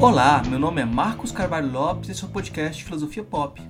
[0.00, 3.60] Olá, meu nome é Marcos Carvalho Lopes e esse é o podcast Filosofia Pop.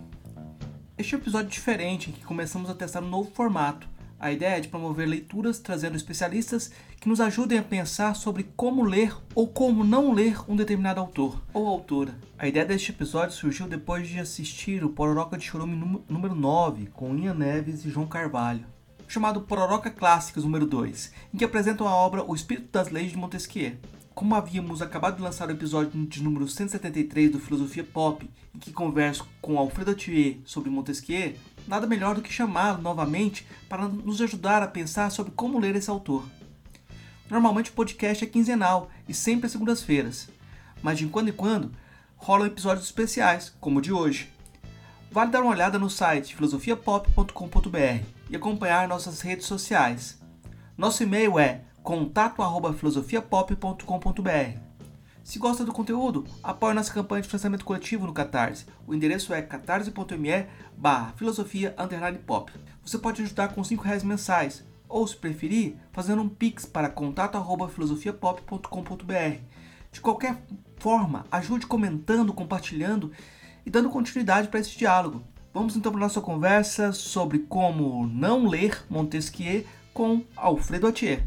[0.98, 3.89] Este é um episódio diferente em que começamos a testar um novo formato.
[4.21, 8.85] A ideia é de promover leituras trazendo especialistas que nos ajudem a pensar sobre como
[8.85, 12.14] ler ou como não ler um determinado autor ou autora.
[12.39, 17.17] A ideia deste episódio surgiu depois de assistir o Pororoca de Chorume número 9 com
[17.17, 18.67] Ian Neves e João Carvalho,
[19.07, 23.17] chamado Pororoca Clássicos número 2, em que apresentam a obra O Espírito das Leis de
[23.17, 23.79] Montesquieu
[24.18, 28.72] como havíamos acabado de lançar o episódio de número 173 do Filosofia Pop, em que
[28.72, 31.36] converso com Alfredo Thier sobre Montesquieu,
[31.68, 35.89] nada melhor do que chamá-lo novamente para nos ajudar a pensar sobre como ler esse
[35.89, 36.25] autor.
[37.31, 40.28] Normalmente o podcast é quinzenal e sempre às segundas-feiras,
[40.83, 41.70] mas de quando em quando
[42.16, 44.33] rolam episódios especiais, como o de hoje.
[45.12, 50.19] Vale dar uma olhada no site filosofiapop.com.br e acompanhar nossas redes sociais.
[50.77, 54.58] Nosso e-mail é contato@filosofiapop.com.br.
[55.25, 58.67] Se gosta do conteúdo, apoie nossa campanha de financiamento coletivo no Catarse.
[58.86, 61.75] O endereço é catarse.me barra filosofia
[62.27, 62.53] pop.
[62.84, 69.39] Você pode ajudar com R$ reais mensais, ou se preferir, fazendo um pix para contato@filosofiapop.com.br.
[69.91, 70.42] De qualquer
[70.77, 73.11] forma, ajude comentando, compartilhando
[73.64, 75.23] e dando continuidade para esse diálogo.
[75.55, 79.64] Vamos então para a nossa conversa sobre como não ler Montesquieu
[79.95, 81.27] com Alfredo Atier.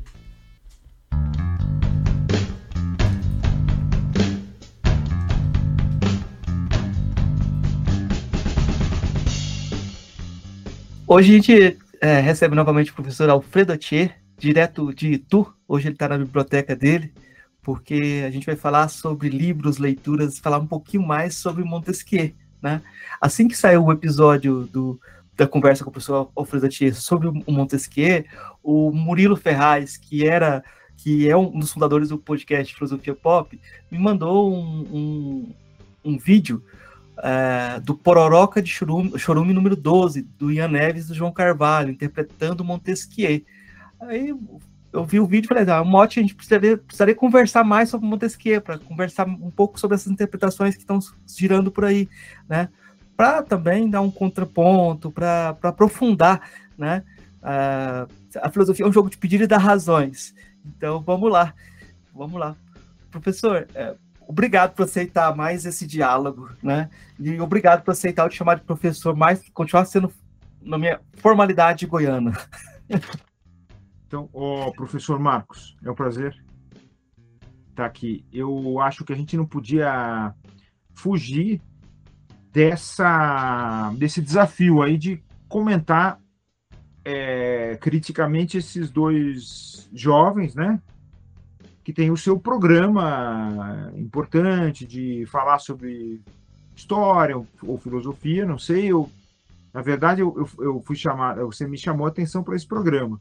[11.14, 15.45] Hoje a gente é, recebe novamente o professor Alfredo Atier, direto de Itu.
[15.68, 17.14] Hoje ele está na biblioteca dele,
[17.62, 22.31] porque a gente vai falar sobre livros, leituras, falar um pouquinho mais sobre Montesquieu.
[22.62, 22.81] Né?
[23.20, 24.98] Assim que saiu o episódio do,
[25.36, 28.23] da conversa com o professor Alfredo Atier sobre o Montesquieu,
[28.64, 30.64] o Murilo Ferraz, que era
[30.96, 33.59] que é um dos fundadores do podcast Filosofia Pop,
[33.91, 35.53] me mandou um, um,
[36.06, 36.64] um vídeo
[37.17, 42.63] é, do Pororoca de Chorume, número 12, do Ian Neves e do João Carvalho, interpretando
[42.63, 43.41] Montesquieu.
[43.99, 44.33] Aí
[44.94, 48.07] eu vi o vídeo e falei, ah, Mote, a gente precisaria, precisaria conversar mais sobre
[48.07, 52.09] Montesquieu, para conversar um pouco sobre essas interpretações que estão girando por aí,
[52.49, 52.69] né?
[53.16, 56.41] Para também dar um contraponto, para aprofundar,
[56.78, 57.03] né?
[57.41, 58.07] A,
[58.41, 60.33] a filosofia é um jogo de pedir e dar razões.
[60.66, 61.53] Então, vamos lá,
[62.13, 62.55] vamos lá.
[63.09, 63.95] Professor, é,
[64.28, 66.90] obrigado por aceitar mais esse diálogo, né?
[67.20, 70.12] E obrigado por aceitar eu te chamar de professor, mas continuar sendo
[70.62, 72.34] na minha formalidade goiana.
[74.12, 76.38] Então, oh, professor Marcos, é um prazer
[77.70, 78.26] estar aqui.
[78.30, 80.36] Eu acho que a gente não podia
[80.94, 81.62] fugir
[82.52, 86.20] dessa desse desafio aí de comentar
[87.06, 90.82] é, criticamente esses dois jovens, né?
[91.84, 96.22] Que tem o seu programa importante de falar sobre
[96.75, 98.92] história ou, ou filosofia, não sei.
[98.92, 99.09] Eu,
[99.74, 103.20] na verdade, eu, eu, fui chamar, você me chamou a atenção para esse programa.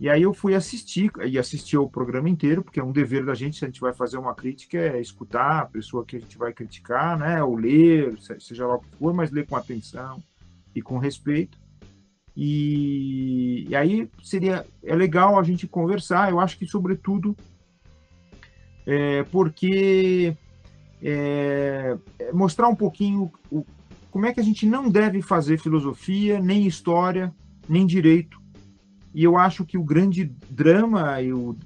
[0.00, 3.34] E aí eu fui assistir, e assisti o programa inteiro, porque é um dever da
[3.34, 6.36] gente, se a gente vai fazer uma crítica, é escutar a pessoa que a gente
[6.36, 7.42] vai criticar, né?
[7.42, 10.22] Ou ler, seja lá o que for, mas ler com atenção
[10.74, 11.56] e com respeito.
[12.36, 16.30] E, e aí seria é legal a gente conversar.
[16.30, 17.36] Eu acho que, sobretudo,
[18.86, 20.36] é, porque
[21.02, 23.64] é, é, mostrar um pouquinho o,
[24.10, 27.34] como é que a gente não deve fazer filosofia, nem história,
[27.68, 28.40] nem direito.
[29.14, 31.56] E eu acho que o grande drama e o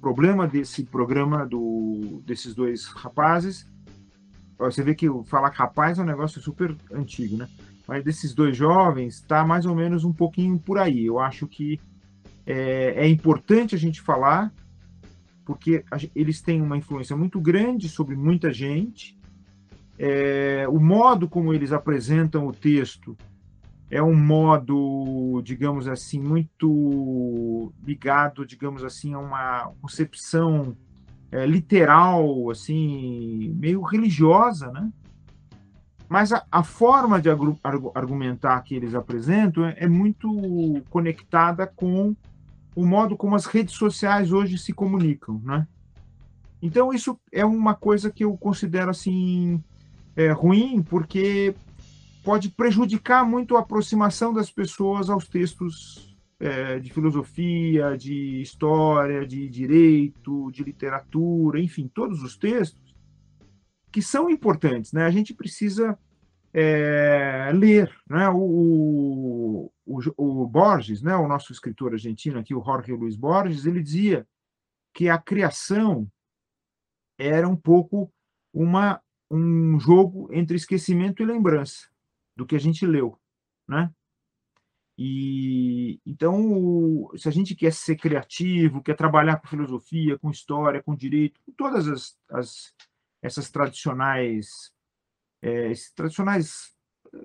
[0.00, 3.66] problema desse programa do, desses dois rapazes,
[4.58, 7.48] você vê que falar rapaz é um negócio super antigo, né?
[7.86, 11.04] Mas desses dois jovens está mais ou menos um pouquinho por aí.
[11.04, 11.80] Eu acho que
[12.46, 14.52] é, é importante a gente falar,
[15.44, 19.18] porque eles têm uma influência muito grande sobre muita gente.
[19.98, 23.16] É, o modo como eles apresentam o texto
[23.90, 30.74] é um modo, digamos assim, muito ligado, digamos assim, a uma concepção
[31.30, 34.90] é, literal, assim, meio religiosa, né?
[36.08, 37.28] Mas a, a forma de
[37.94, 42.16] argumentar que eles apresentam é, é muito conectada com
[42.74, 45.66] o modo como as redes sociais hoje se comunicam, né?
[46.60, 49.62] Então isso é uma coisa que eu considero assim
[50.14, 51.54] é, ruim, porque
[52.22, 59.48] pode prejudicar muito a aproximação das pessoas aos textos é, de filosofia, de história, de
[59.48, 62.80] direito, de literatura, enfim, todos os textos
[63.90, 65.04] que são importantes, né?
[65.04, 65.98] A gente precisa
[66.52, 68.28] é, ler, né?
[68.28, 71.16] O, o, o, Borges, né?
[71.16, 74.26] O nosso escritor argentino aqui, o Jorge Luiz Borges, ele dizia
[74.92, 76.10] que a criação
[77.18, 78.12] era um pouco
[78.52, 79.00] uma,
[79.30, 81.88] um jogo entre esquecimento e lembrança
[82.36, 83.18] do que a gente leu,
[83.66, 83.90] né?
[84.98, 90.94] E então, se a gente quer ser criativo, quer trabalhar com filosofia, com história, com
[90.94, 92.74] direito, com todas as, as
[93.22, 94.72] essas tradicionais,
[95.42, 96.72] é, esses tradicionais,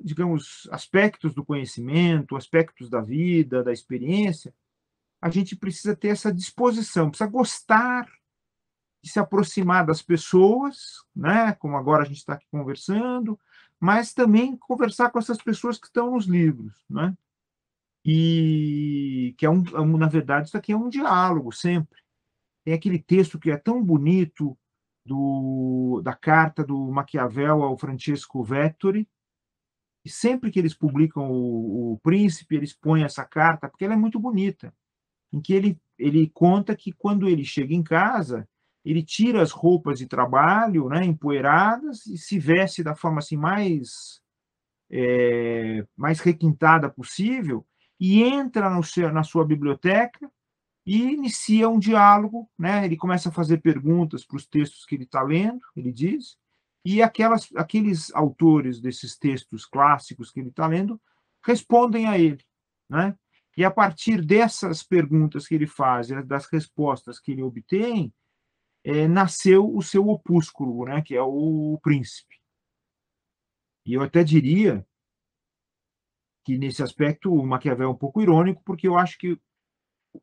[0.01, 4.53] digamos, aspectos do conhecimento, aspectos da vida, da experiência,
[5.21, 8.09] a gente precisa ter essa disposição, precisa gostar
[9.03, 11.53] de se aproximar das pessoas, né?
[11.53, 13.39] Como agora a gente está aqui conversando,
[13.79, 17.15] mas também conversar com essas pessoas que estão nos livros, né?
[18.03, 21.99] E que é um, é na verdade, isso aqui é um diálogo sempre.
[22.63, 24.57] Tem aquele texto que é tão bonito
[25.07, 29.07] do, da carta do Maquiavel ao Francesco Vettori,
[30.03, 33.97] e sempre que eles publicam o, o Príncipe, eles põem essa carta, porque ela é
[33.97, 34.73] muito bonita,
[35.31, 38.47] em que ele, ele conta que quando ele chega em casa,
[38.83, 44.21] ele tira as roupas de trabalho, né, empoeiradas, e se veste da forma assim mais
[44.89, 47.65] é, mais requintada possível,
[47.99, 50.29] e entra no seu, na sua biblioteca
[50.87, 52.85] e inicia um diálogo, né?
[52.85, 56.37] Ele começa a fazer perguntas para os textos que ele está lendo, ele diz,
[56.85, 60.99] e aquelas, aqueles autores desses textos clássicos que ele está lendo
[61.45, 62.41] respondem a ele,
[62.89, 63.13] né?
[63.57, 68.13] E a partir dessas perguntas que ele faz, das respostas que ele obtém,
[68.81, 71.01] é, nasceu o seu opúsculo, né?
[71.01, 72.35] Que é o Príncipe.
[73.85, 74.87] E eu até diria
[76.45, 79.37] que nesse aspecto o Maquiavel é um pouco irônico, porque eu acho que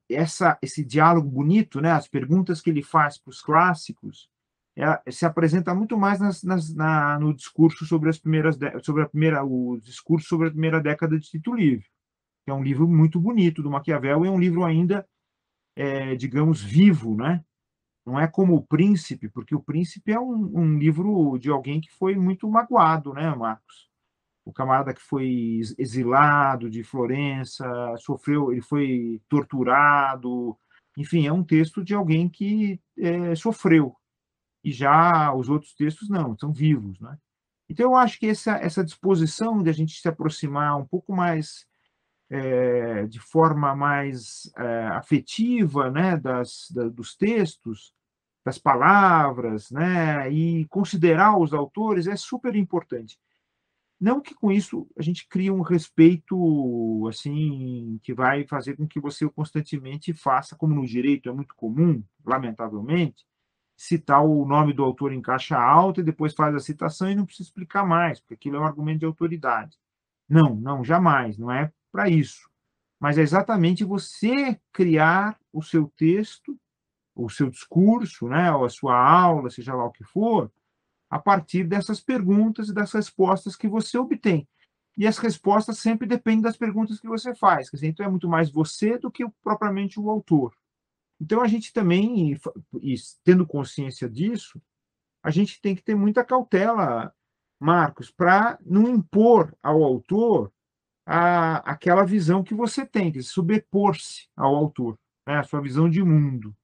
[0.08, 4.28] essa, esse diálogo bonito, né, as perguntas que ele faz para os clássicos,
[4.76, 9.08] é, se apresenta muito mais nas, nas, na, no discurso sobre as primeiras sobre a
[9.08, 11.86] primeira o discurso sobre a primeira década de Tito Livre,
[12.44, 15.06] que é um livro muito bonito do Maquiavel e é um livro ainda
[15.76, 17.44] é, digamos vivo, né?
[18.04, 21.90] Não é como o Príncipe, porque o Príncipe é um, um livro de alguém que
[21.92, 23.88] foi muito magoado, né, Marcos?
[24.44, 27.66] O camarada que foi exilado de Florença,
[27.98, 30.56] sofreu, ele foi torturado,
[30.96, 33.96] enfim, é um texto de alguém que é, sofreu.
[34.62, 37.18] E já os outros textos não, são vivos, né?
[37.68, 41.66] Então eu acho que essa, essa disposição de a gente se aproximar um pouco mais
[42.30, 47.92] é, de forma mais é, afetiva, né, das, da, dos textos,
[48.44, 53.18] das palavras, né, e considerar os autores é super importante.
[54.00, 59.00] Não que com isso a gente crie um respeito assim que vai fazer com que
[59.00, 63.24] você constantemente faça, como no direito é muito comum, lamentavelmente,
[63.76, 67.26] citar o nome do autor em caixa alta e depois faz a citação e não
[67.26, 69.76] precisa explicar mais, porque aquilo é um argumento de autoridade.
[70.28, 72.48] Não, não, jamais, não é para isso.
[72.98, 76.58] Mas é exatamente você criar o seu texto,
[77.14, 80.50] o seu discurso, né, ou a sua aula, seja lá o que for,
[81.10, 84.48] a partir dessas perguntas e das respostas que você obtém.
[84.96, 87.68] E as respostas sempre dependem das perguntas que você faz.
[87.68, 90.54] Quer dizer, então é muito mais você do que propriamente o autor.
[91.20, 92.38] Então a gente também,
[92.80, 94.60] e tendo consciência disso,
[95.22, 97.12] a gente tem que ter muita cautela,
[97.58, 100.52] Marcos, para não impor ao autor
[101.06, 106.02] a, aquela visão que você tem, que sobrepor-se ao autor, né, a sua visão de
[106.02, 106.54] mundo.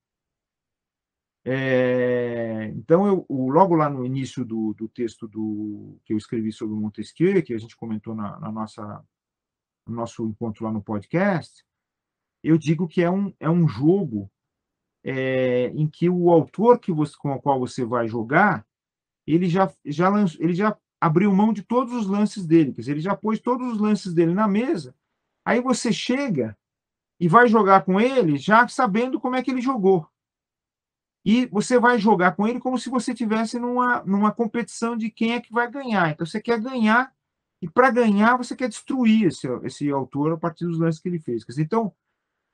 [1.44, 6.76] É, então, eu, logo lá no início do, do, texto do, que eu escrevi sobre
[6.76, 9.04] Montesquieu, que a gente comentou na, na nossa,
[9.86, 11.64] no nosso encontro lá no podcast,
[12.42, 14.30] eu digo que é um, é um jogo
[15.02, 18.66] é, em que o autor que você, com o qual você vai jogar,
[19.26, 22.92] ele já, já, lançou, ele já abriu mão de todos os lances dele, quer dizer,
[22.92, 24.94] ele já pôs todos os lances dele na mesa,
[25.42, 26.56] aí você chega
[27.18, 30.06] e vai jogar com ele já sabendo como é que ele jogou
[31.24, 35.32] e você vai jogar com ele como se você tivesse numa, numa competição de quem
[35.32, 36.10] é que vai ganhar.
[36.10, 37.12] Então você quer ganhar
[37.60, 41.20] e para ganhar você quer destruir esse, esse autor a partir dos lances que ele
[41.20, 41.44] fez.
[41.58, 41.92] Então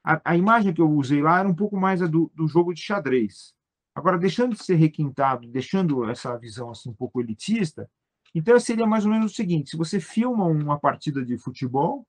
[0.04, 2.74] a, a imagem que eu usei lá era um pouco mais a do, do jogo
[2.74, 3.54] de xadrez.
[3.94, 7.88] Agora deixando de ser requintado, deixando essa visão assim um pouco elitista,
[8.34, 12.06] então seria mais ou menos o seguinte: se você filma uma partida de futebol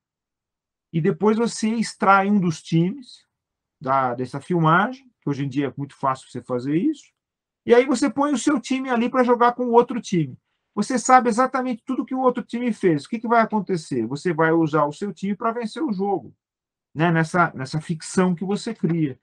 [0.91, 3.25] e depois você extrai um dos times
[3.79, 7.05] da, dessa filmagem hoje em dia é muito fácil você fazer isso.
[7.65, 10.37] E aí você põe o seu time ali para jogar com o outro time.
[10.73, 13.05] Você sabe exatamente tudo que o outro time fez.
[13.05, 14.05] O que, que vai acontecer?
[14.05, 16.33] Você vai usar o seu time para vencer o jogo,
[16.93, 17.11] né?
[17.11, 19.19] nessa, nessa ficção que você cria.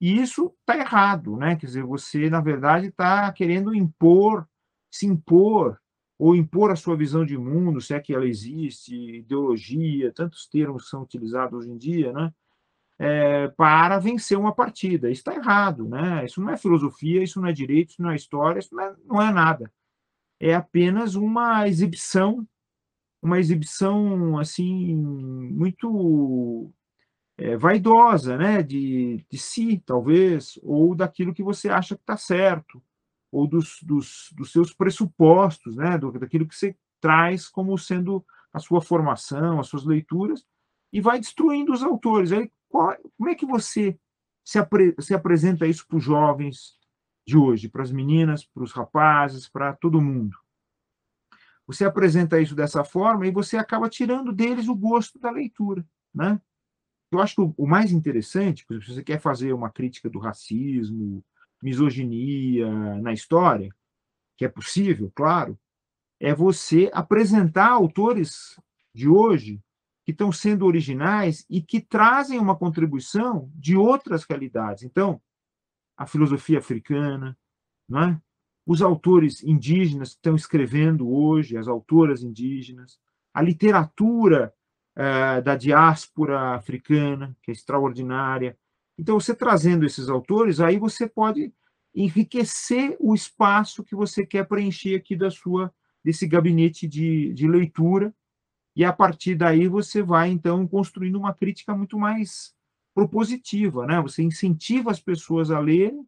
[0.00, 1.56] E isso está errado, né?
[1.56, 4.46] Quer dizer, você, na verdade, está querendo impor,
[4.90, 5.80] se impor,
[6.18, 10.90] ou impor a sua visão de mundo, se é que ela existe, ideologia, tantos termos
[10.90, 12.30] são utilizados hoje em dia, né?
[13.00, 15.10] É, para vencer uma partida.
[15.10, 16.26] Isso está errado, né?
[16.26, 18.94] Isso não é filosofia, isso não é direito, isso não é história, isso não é,
[19.06, 19.72] não é nada.
[20.38, 22.46] é apenas uma exibição,
[23.22, 26.70] uma exibição assim muito
[27.38, 32.82] é, vaidosa, né, de, de si, talvez, ou daquilo que você acha que está certo,
[33.32, 38.58] ou dos, dos, dos, seus pressupostos, né, do, daquilo que você traz como sendo a
[38.58, 40.44] sua formação, as suas leituras,
[40.92, 42.32] e vai destruindo os autores.
[42.32, 43.98] Aí, qual, como é que você
[44.44, 46.78] se, apre, se apresenta isso para os jovens
[47.26, 50.38] de hoje, para as meninas, para os rapazes, para todo mundo?
[51.66, 56.40] Você apresenta isso dessa forma e você acaba tirando deles o gosto da leitura, né?
[57.12, 61.24] Eu acho que o mais interessante, se você quer fazer uma crítica do racismo,
[61.60, 63.74] misoginia na história,
[64.36, 65.58] que é possível, claro,
[66.20, 68.58] é você apresentar autores
[68.94, 69.60] de hoje
[70.10, 74.82] que estão sendo originais e que trazem uma contribuição de outras realidades.
[74.82, 75.20] Então,
[75.96, 77.38] a filosofia africana,
[77.88, 78.20] não é?
[78.66, 82.98] os autores indígenas que estão escrevendo hoje, as autoras indígenas,
[83.32, 84.52] a literatura
[84.96, 88.58] uh, da diáspora africana, que é extraordinária.
[88.98, 91.52] Então, você trazendo esses autores, aí você pode
[91.94, 98.14] enriquecer o espaço que você quer preencher aqui da sua desse gabinete de, de leitura
[98.74, 102.54] e a partir daí você vai então construindo uma crítica muito mais
[102.94, 104.00] propositiva, né?
[104.00, 106.06] Você incentiva as pessoas a lerem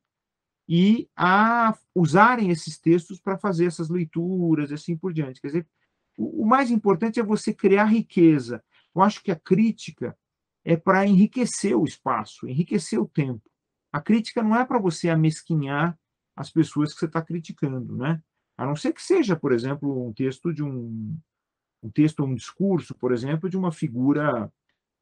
[0.69, 5.41] e a usarem esses textos para fazer essas leituras e assim por diante.
[5.41, 5.67] Quer dizer,
[6.17, 8.63] o, mais importante é você criar riqueza.
[8.95, 10.17] Eu acho que a crítica
[10.65, 13.43] é para enriquecer o espaço, enriquecer o tempo.
[13.93, 15.99] A crítica não é para você amesquinhar
[16.37, 18.23] as pessoas que você está criticando, né?
[18.57, 21.19] A não ser que seja, por exemplo, um texto de um,
[21.83, 24.51] um texto, um discurso, por exemplo, de uma figura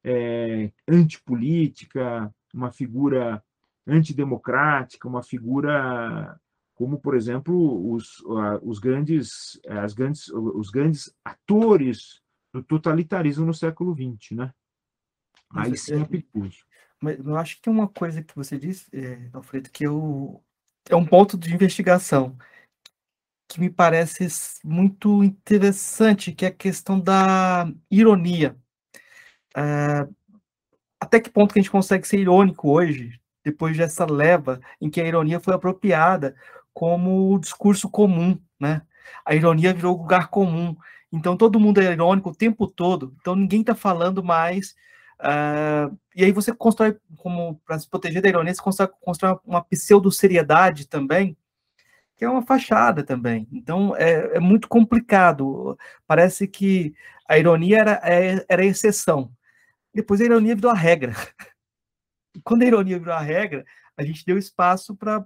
[0.03, 3.43] é, antipolítica, uma figura
[3.87, 6.39] antidemocrática, uma figura
[6.75, 8.23] como, por exemplo, os,
[8.63, 12.23] os, grandes, as grandes, os grandes atores
[12.55, 14.55] do totalitarismo no século XX, né?
[15.51, 16.65] Aí sim é perigoso.
[16.99, 20.43] Mas eu acho que tem uma coisa que você disse, é, Alfredo, que eu,
[20.89, 22.35] é um ponto de investigação
[23.51, 24.29] que me parece
[24.63, 28.57] muito interessante, que é a questão da ironia.
[29.57, 30.07] É,
[31.01, 35.01] até que ponto que a gente consegue ser irônico hoje, depois dessa leva em que
[35.01, 36.37] a ironia foi apropriada
[36.73, 38.83] como discurso comum, né?
[39.27, 40.77] A ironia virou lugar comum.
[41.13, 43.17] Então todo mundo é irônico o tempo todo.
[43.21, 44.77] Então ninguém está falando mais.
[45.19, 50.87] Uh, e aí você constrói, como para se proteger da ironia, você constrói, uma pseudo-seriedade
[50.87, 51.37] também,
[52.21, 53.49] que é uma fachada também.
[53.51, 55.79] Então é, é muito complicado.
[56.07, 56.95] Parece que
[57.27, 59.33] a ironia era, é, era a exceção.
[59.95, 61.15] Depois a ironia virou a regra.
[62.45, 63.65] Quando a ironia virou a regra,
[63.97, 65.25] a gente deu espaço para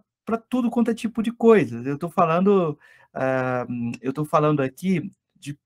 [0.49, 1.83] tudo quanto é tipo de coisa.
[1.83, 2.79] Eu estou falando,
[3.13, 5.59] uh, eu estou falando aqui de,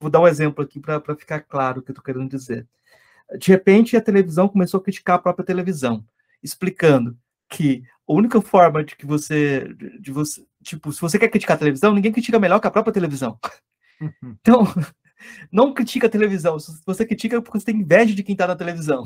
[0.00, 2.66] vou dar um exemplo aqui para ficar claro o que eu estou querendo dizer.
[3.38, 6.04] De repente, a televisão começou a criticar a própria televisão,
[6.42, 7.16] explicando
[7.48, 11.58] que a única forma de que você, de você, tipo, se você quer criticar a
[11.58, 13.38] televisão, ninguém critica melhor que a própria televisão.
[14.00, 14.36] Uhum.
[14.40, 14.64] Então,
[15.50, 16.58] não critica a televisão.
[16.58, 19.04] Se você critica é porque você tem inveja de quem está na televisão.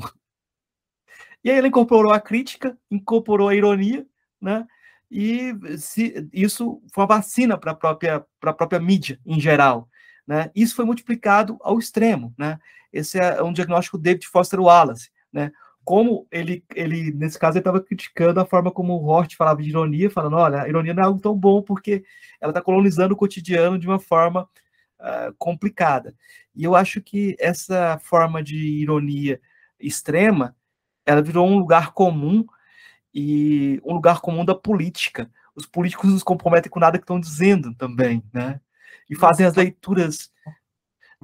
[1.43, 4.05] E aí ele incorporou a crítica, incorporou a ironia,
[4.41, 4.65] né?
[5.09, 9.87] E se, isso foi uma vacina para a própria, própria mídia em geral.
[10.27, 10.51] Né?
[10.53, 12.33] Isso foi multiplicado ao extremo.
[12.37, 12.59] Né?
[12.91, 15.09] Esse é um diagnóstico do David Foster Wallace.
[15.31, 15.51] Né?
[15.87, 19.69] Como ele, ele nesse caso, ele estava criticando a forma como o Hort falava de
[19.69, 22.03] ironia, falando, olha, a ironia não é algo tão bom porque
[22.41, 24.49] ela está colonizando o cotidiano de uma forma
[24.99, 26.13] uh, complicada.
[26.53, 29.39] E eu acho que essa forma de ironia
[29.79, 30.53] extrema,
[31.05, 32.45] ela virou um lugar comum
[33.13, 35.31] e um lugar comum da política.
[35.55, 38.59] Os políticos não se comprometem com nada que estão dizendo também, né?
[39.09, 40.29] E fazem as leituras,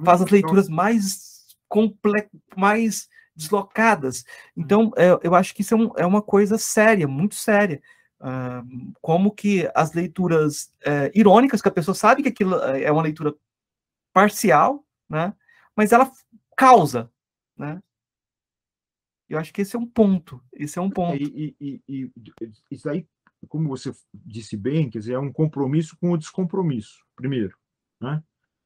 [0.02, 4.24] fazem as leituras mais complexas, mais deslocadas.
[4.56, 7.82] Então, é, eu acho que isso é, um, é, uma coisa séria, muito séria.
[8.20, 13.02] Uh, como que as leituras é, irônicas, que a pessoa sabe que aquilo é uma
[13.02, 13.34] leitura
[14.14, 15.34] parcial, né?
[15.76, 16.10] Mas ela
[16.56, 17.10] causa,
[17.56, 17.82] né?
[19.28, 20.40] Eu acho que esse é um ponto.
[20.52, 21.16] Esse é um ponto.
[21.16, 22.10] E, e, e,
[22.70, 23.06] isso aí,
[23.48, 27.56] como você disse bem, quer dizer, é um compromisso com o descompromisso, primeiro,
[28.00, 28.22] né?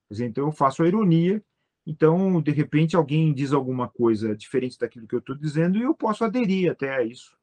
[0.08, 1.42] Quer dizer, então eu faço a ironia
[1.90, 5.95] então, de repente, alguém diz alguma coisa diferente daquilo que eu estou dizendo e eu
[5.95, 7.35] posso aderir até a isso.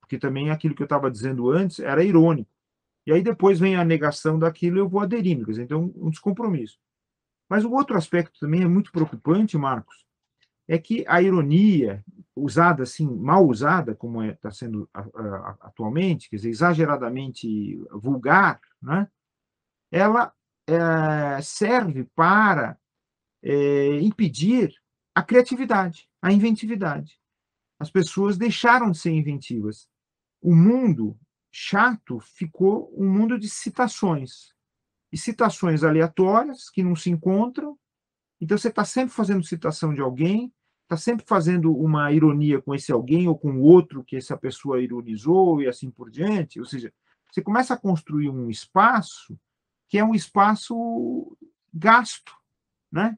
[0.00, 2.50] Porque também aquilo que eu estava dizendo antes era irônico.
[3.06, 5.44] E aí depois vem a negação daquilo e eu vou aderindo.
[5.44, 6.76] Quer dizer, então, um descompromisso.
[7.48, 10.04] Mas o outro aspecto também é muito preocupante, Marcos,
[10.66, 16.28] é que a ironia, usada assim, mal usada, como está é, sendo a, a, atualmente,
[16.28, 19.08] quer dizer, exageradamente vulgar, né?
[19.92, 20.32] ela
[20.66, 22.76] é, serve para
[23.44, 24.74] é, impedir
[25.14, 27.20] a criatividade, a inventividade.
[27.78, 29.86] As pessoas deixaram de ser inventivas.
[30.40, 31.16] O mundo
[31.52, 34.54] chato ficou um mundo de citações.
[35.12, 37.78] E citações aleatórias que não se encontram.
[38.40, 42.90] Então você está sempre fazendo citação de alguém, está sempre fazendo uma ironia com esse
[42.90, 46.58] alguém ou com o outro que essa pessoa ironizou e assim por diante.
[46.58, 46.92] Ou seja,
[47.30, 49.38] você começa a construir um espaço
[49.88, 51.36] que é um espaço
[51.72, 52.32] gasto,
[52.90, 53.16] né?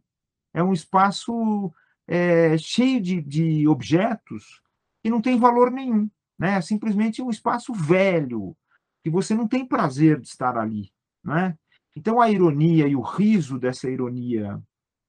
[0.56, 1.70] É um espaço
[2.08, 4.62] é, cheio de, de objetos
[5.02, 6.54] que não tem valor nenhum, né?
[6.54, 8.56] É simplesmente um espaço velho
[9.04, 10.90] que você não tem prazer de estar ali,
[11.22, 11.58] né?
[11.94, 14.58] Então a ironia e o riso dessa ironia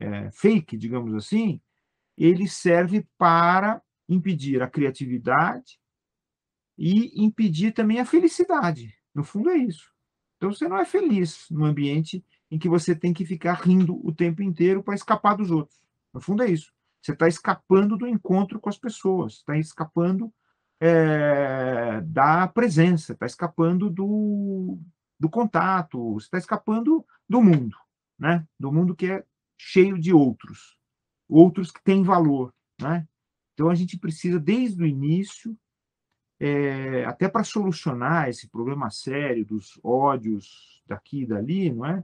[0.01, 1.61] é, fake, digamos assim,
[2.17, 5.79] ele serve para impedir a criatividade
[6.77, 8.93] e impedir também a felicidade.
[9.15, 9.93] No fundo é isso.
[10.35, 14.13] Então você não é feliz no ambiente em que você tem que ficar rindo o
[14.13, 15.79] tempo inteiro para escapar dos outros.
[16.13, 16.71] No fundo é isso.
[17.01, 20.33] Você está escapando do encontro com as pessoas, está escapando
[20.79, 24.77] é, da presença, está escapando do,
[25.19, 27.77] do contato, você está escapando do mundo,
[28.17, 28.45] né?
[28.59, 29.23] Do mundo que é
[29.57, 30.77] cheio de outros,
[31.27, 33.07] outros que têm valor, né?
[33.53, 35.57] Então a gente precisa desde o início,
[36.39, 42.03] é, até para solucionar esse problema sério dos ódios daqui e dali, não é?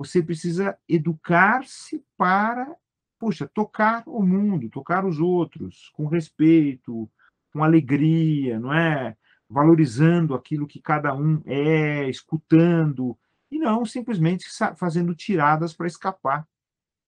[0.00, 2.74] Você precisa educar-se para
[3.18, 7.06] puxa, tocar o mundo, tocar os outros com respeito,
[7.52, 9.14] com alegria, não é?
[9.46, 13.14] Valorizando aquilo que cada um é, escutando,
[13.50, 16.48] e não simplesmente fazendo tiradas para escapar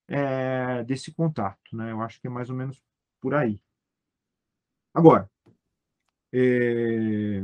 [0.07, 1.93] é, desse contato, né?
[1.93, 2.79] Eu acho que é mais ou menos
[3.19, 3.59] por aí.
[4.93, 5.31] Agora,
[6.31, 7.43] é...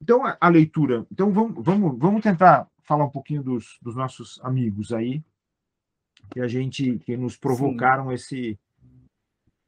[0.00, 4.40] então a, a, leitura, então vamos, vamos, vamos tentar falar um pouquinho dos, dos nossos
[4.42, 5.22] amigos aí,
[6.30, 8.14] que a gente que nos provocaram Sim.
[8.14, 8.58] esse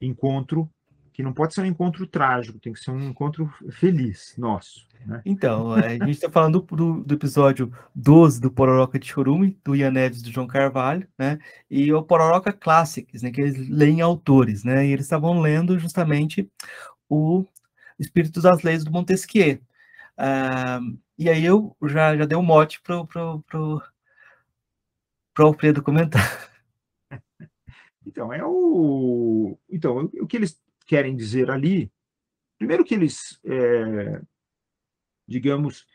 [0.00, 0.68] encontro
[1.12, 4.86] que não pode ser um encontro trágico, tem que ser um encontro feliz nosso.
[5.06, 5.20] Né?
[5.26, 9.76] Então, é, a gente está falando do, do, episódio 12 do Pororoca de Chorume, do
[9.76, 11.38] Ian Neves e do João Carvalho, né?
[11.70, 13.30] E o Pororoca Classics, né?
[13.30, 14.86] Que eles leem autores, né?
[14.86, 16.50] E eles estavam lendo justamente
[17.08, 17.44] o
[17.98, 19.58] Espírito das Leis do Montesquieu.
[20.18, 23.82] Uh, e aí eu já, já dei um mote para o pro, pro,
[25.34, 26.22] pro Alfredo comentar.
[28.04, 29.56] Então, é o.
[29.70, 31.90] Então, o que eles querem dizer ali,
[32.58, 34.20] primeiro que eles, é,
[35.26, 35.86] digamos,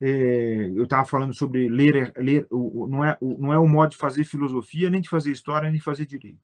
[0.00, 3.92] é, eu estava falando sobre ler, ler o, não, é, o, não é o modo
[3.92, 6.40] de fazer filosofia, nem de fazer história, nem de fazer direito.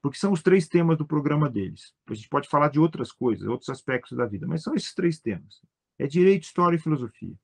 [0.00, 1.92] Porque são os três temas do programa deles.
[2.08, 5.18] A gente pode falar de outras coisas, outros aspectos da vida, mas são esses três
[5.18, 5.60] temas.
[5.98, 7.34] É direito, história e filosofia.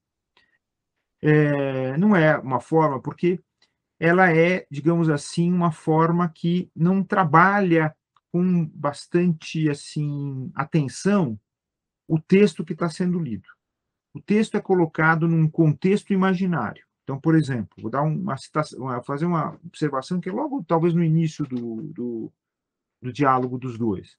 [1.20, 3.40] É, não é uma forma, porque
[3.98, 7.94] ela é, digamos assim, uma forma que não trabalha
[8.32, 11.38] com bastante assim atenção
[12.08, 13.48] o texto que está sendo lido.
[14.12, 16.84] O texto é colocado num contexto imaginário.
[17.04, 21.02] Então, por exemplo, vou dar uma citação, fazer uma observação que é logo talvez no
[21.02, 22.32] início do, do,
[23.00, 24.16] do diálogo dos dois,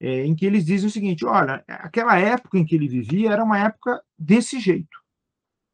[0.00, 3.44] é, em que eles dizem o seguinte: olha, aquela época em que ele vivia era
[3.44, 4.98] uma época desse jeito.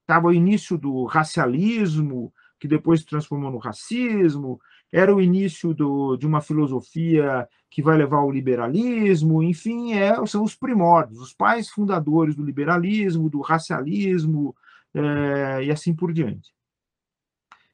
[0.02, 4.60] Estava o início do racialismo, que depois se transformou no racismo,
[4.92, 10.44] era o início do, de uma filosofia que vai levar ao liberalismo, enfim, é, são
[10.44, 14.54] os primórdios, os pais fundadores do liberalismo, do racialismo
[14.94, 16.54] é, e assim por diante.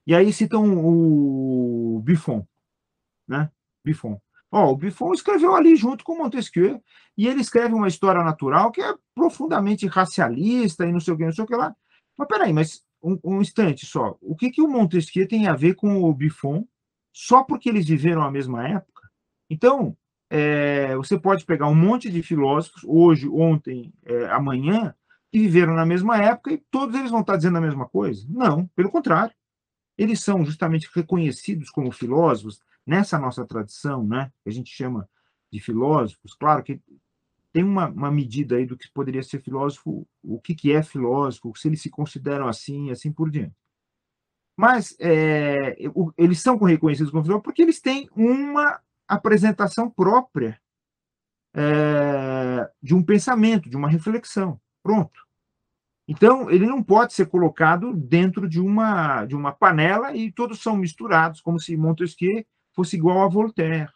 [0.07, 2.47] E aí citam o Buffon,
[3.29, 3.51] né?
[3.85, 4.21] Buffon.
[4.53, 6.83] Oh, o Buffon escreveu ali junto com Montesquieu,
[7.17, 11.25] e ele escreve uma história natural que é profundamente racialista e não sei o que,
[11.25, 11.75] não sei o que lá.
[12.17, 14.17] Mas peraí, mas um, um, instante só.
[14.21, 16.67] O que, que o Montesquieu tem a ver com o Buffon
[17.13, 19.09] só porque eles viveram a mesma época?
[19.49, 19.97] Então,
[20.29, 24.95] é, você pode pegar um monte de filósofos, hoje, ontem, é, amanhã,
[25.31, 28.27] que viveram na mesma época e todos eles vão estar dizendo a mesma coisa?
[28.29, 29.35] Não, pelo contrário.
[29.97, 32.61] Eles são justamente reconhecidos como filósofos
[32.91, 35.09] nessa nossa tradição, né, que a gente chama
[35.49, 36.35] de filósofos.
[36.35, 36.81] Claro que
[37.53, 41.57] tem uma, uma medida aí do que poderia ser filósofo, o que, que é filósofo,
[41.57, 43.55] se eles se consideram assim, assim por diante.
[44.57, 45.77] Mas é,
[46.19, 50.61] eles são reconhecidos como filósofos porque eles têm uma apresentação própria
[51.55, 54.61] é, de um pensamento, de uma reflexão.
[54.83, 55.21] Pronto.
[56.09, 60.77] Então, ele não pode ser colocado dentro de uma, de uma panela e todos são
[60.77, 63.91] misturados, como se Montesquieu fosse igual a Voltaire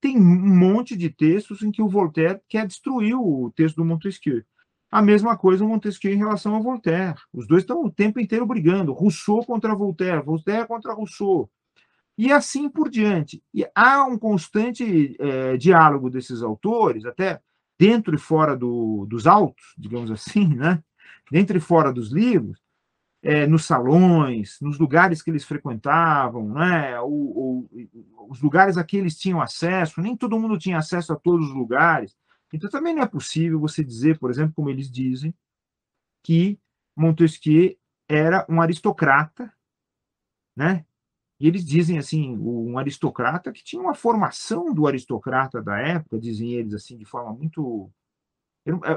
[0.00, 4.42] tem um monte de textos em que o Voltaire quer destruir o texto do Montesquieu.
[4.90, 7.20] A mesma coisa o Montesquieu em relação a Voltaire.
[7.32, 8.92] Os dois estão o tempo inteiro brigando.
[8.92, 11.50] Rousseau contra Voltaire, Voltaire contra Rousseau.
[12.16, 13.42] E assim por diante.
[13.54, 17.40] E há um constante é, diálogo desses autores, até
[17.78, 20.82] dentro e fora do, dos autos, digamos assim, né?
[21.30, 22.58] dentro e fora dos livros,
[23.22, 26.98] é, nos salões, nos lugares que eles frequentavam, né?
[27.00, 27.68] O, o,
[28.28, 31.54] os lugares a que eles tinham acesso, nem todo mundo tinha acesso a todos os
[31.54, 32.16] lugares.
[32.52, 35.34] Então também não é possível você dizer, por exemplo, como eles dizem,
[36.22, 36.58] que
[36.96, 37.76] Montesquieu
[38.08, 39.52] era um aristocrata,
[40.56, 40.84] né?
[41.38, 46.52] E eles dizem assim, um aristocrata que tinha uma formação do aristocrata da época, dizem
[46.52, 47.90] eles assim de forma muito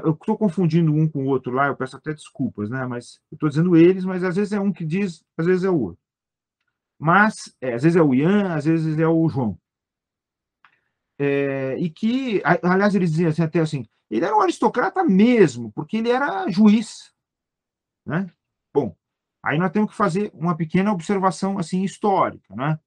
[0.04, 2.86] eu estou confundindo um com o outro lá, eu peço até desculpas, né?
[2.86, 5.70] Mas eu estou dizendo eles, mas às vezes é um que diz, às vezes é
[5.70, 6.02] o outro.
[6.98, 9.58] Mas, é, às vezes é o Ian, às vezes é o João.
[11.18, 15.98] É, e que, aliás, eles diziam assim, até assim, ele era um aristocrata mesmo, porque
[15.98, 17.12] ele era juiz.
[18.06, 18.30] Né?
[18.72, 18.96] Bom,
[19.42, 22.54] aí nós temos que fazer uma pequena observação assim histórica.
[22.54, 22.78] Né?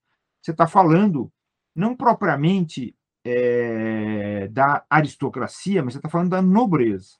[0.41, 1.31] Você está falando
[1.75, 2.96] não propriamente
[3.29, 7.17] é, da aristocracia, mas você está falando da nobreza,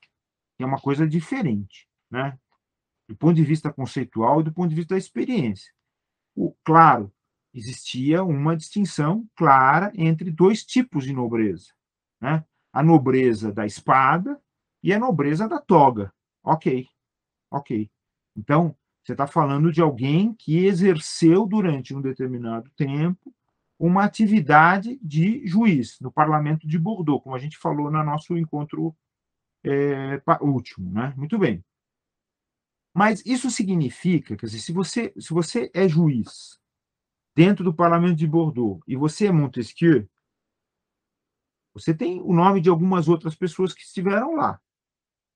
[0.55, 2.39] que é uma coisa diferente, né?
[3.09, 5.73] do ponto de vista conceitual e do ponto de vista da experiência.
[6.33, 7.11] O, claro,
[7.53, 11.73] existia uma distinção clara entre dois tipos de nobreza.
[12.21, 12.43] Né?
[12.71, 14.39] A nobreza da espada
[14.81, 16.13] e a nobreza da toga.
[16.41, 16.87] Ok,
[17.51, 17.89] ok.
[18.35, 23.33] Então, você está falando de alguém que exerceu durante um determinado tempo
[23.79, 28.95] uma atividade de juiz no parlamento de Bordeaux, como a gente falou no nosso encontro
[29.63, 30.91] é, último.
[30.91, 31.13] Né?
[31.15, 31.63] Muito bem.
[32.93, 36.59] Mas isso significa, quer dizer, se você, se você é juiz
[37.35, 40.09] dentro do parlamento de Bordeaux e você é Montesquieu,
[41.71, 44.59] você tem o nome de algumas outras pessoas que estiveram lá.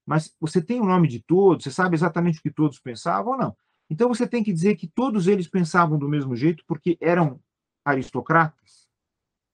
[0.04, 3.38] Mas você tem o nome de todos, você sabe exatamente o que todos pensavam ou
[3.38, 3.56] não.
[3.88, 7.40] Então você tem que dizer que todos eles pensavam do mesmo jeito porque eram
[7.84, 8.88] aristocratas.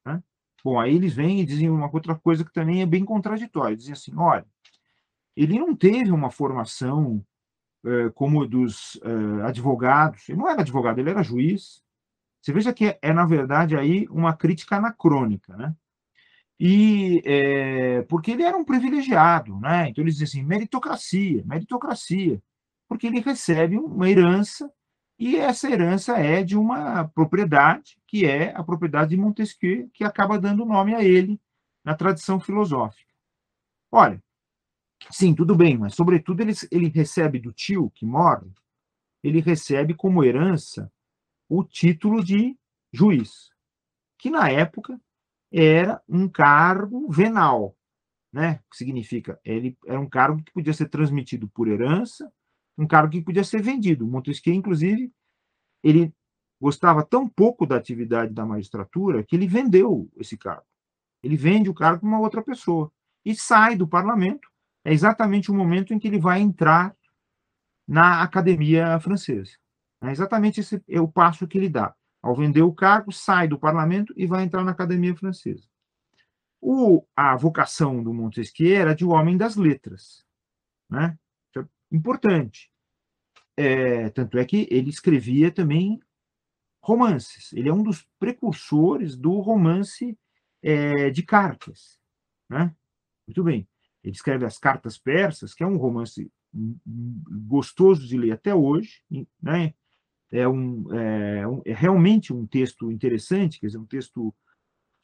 [0.05, 0.21] Né?
[0.63, 3.75] Bom, aí eles vêm e dizem uma outra coisa que também é bem contraditória.
[3.75, 4.45] Dizem assim, olha,
[5.35, 7.23] ele não teve uma formação
[7.85, 10.27] eh, como dos eh, advogados.
[10.29, 11.81] Ele não era advogado, ele era juiz.
[12.41, 15.75] Você veja que é, é na verdade, aí uma crítica anacrônica, né?
[16.59, 19.89] E é, porque ele era um privilegiado, né?
[19.89, 22.41] Então eles dizem assim, meritocracia, meritocracia,
[22.87, 24.71] porque ele recebe uma herança
[25.19, 30.39] e essa herança é de uma propriedade, que é a propriedade de Montesquieu, que acaba
[30.39, 31.39] dando nome a ele
[31.84, 33.12] na tradição filosófica.
[33.91, 34.21] Olha,
[35.10, 38.51] sim, tudo bem, mas sobretudo ele, ele recebe do tio que morre,
[39.23, 40.91] ele recebe como herança
[41.49, 42.56] o título de
[42.91, 43.49] juiz,
[44.19, 44.99] que na época
[45.51, 47.75] era um cargo venal,
[48.32, 48.62] né?
[48.69, 52.32] Que significa, ele era um cargo que podia ser transmitido por herança
[52.77, 54.05] um cargo que podia ser vendido.
[54.05, 55.11] Montesquieu, inclusive,
[55.83, 56.13] ele
[56.59, 60.65] gostava tão pouco da atividade da magistratura que ele vendeu esse cargo.
[61.23, 62.91] Ele vende o cargo para uma outra pessoa
[63.25, 64.47] e sai do parlamento.
[64.85, 66.95] É exatamente o momento em que ele vai entrar
[67.87, 69.51] na academia francesa.
[70.01, 71.95] É exatamente esse é o passo que ele dá.
[72.21, 75.63] Ao vender o cargo, sai do parlamento e vai entrar na academia francesa.
[76.59, 80.25] O, a vocação do Montesquieu era de homem das letras.
[80.89, 81.17] Né?
[81.91, 82.71] Importante.
[83.56, 86.00] É, tanto é que ele escrevia também
[86.82, 87.52] romances.
[87.54, 90.17] Ele é um dos precursores do romance
[90.62, 92.00] é, de cartas.
[92.50, 92.73] Né?
[93.28, 93.67] Muito bem.
[94.04, 96.32] Ele escreve as Cartas Persas, que é um romance
[97.47, 99.04] gostoso de ler até hoje.
[99.41, 99.73] Né?
[100.32, 104.34] É, um, é, um, é realmente um texto interessante, quer dizer, um texto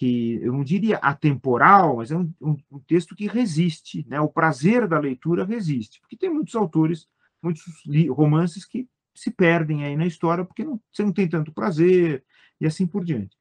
[0.03, 4.19] que eu não diria atemporal, mas é um, um, um, texto que resiste, né?
[4.19, 7.07] O prazer da leitura resiste, porque tem muitos autores,
[7.41, 7.63] muitos
[8.09, 8.85] romances que
[9.15, 12.21] se perdem aí na história porque não, você não tem tanto prazer
[12.59, 13.37] e assim por diante.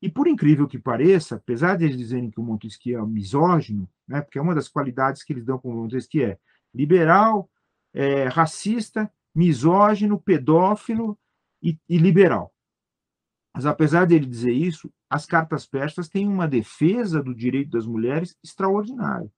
[0.00, 4.22] E por incrível que pareça, apesar de eles dizerem que o Montesquieu é misógino, né?
[4.22, 6.38] Porque é uma das qualidades que eles dão com o Montesquieu é
[6.74, 7.50] liberal,
[7.92, 11.18] é, racista, misógino, pedófilo
[11.62, 12.51] e, e liberal.
[13.54, 18.36] Mas apesar dele dizer isso, as cartas persas têm uma defesa do direito das mulheres
[18.42, 19.30] extraordinária.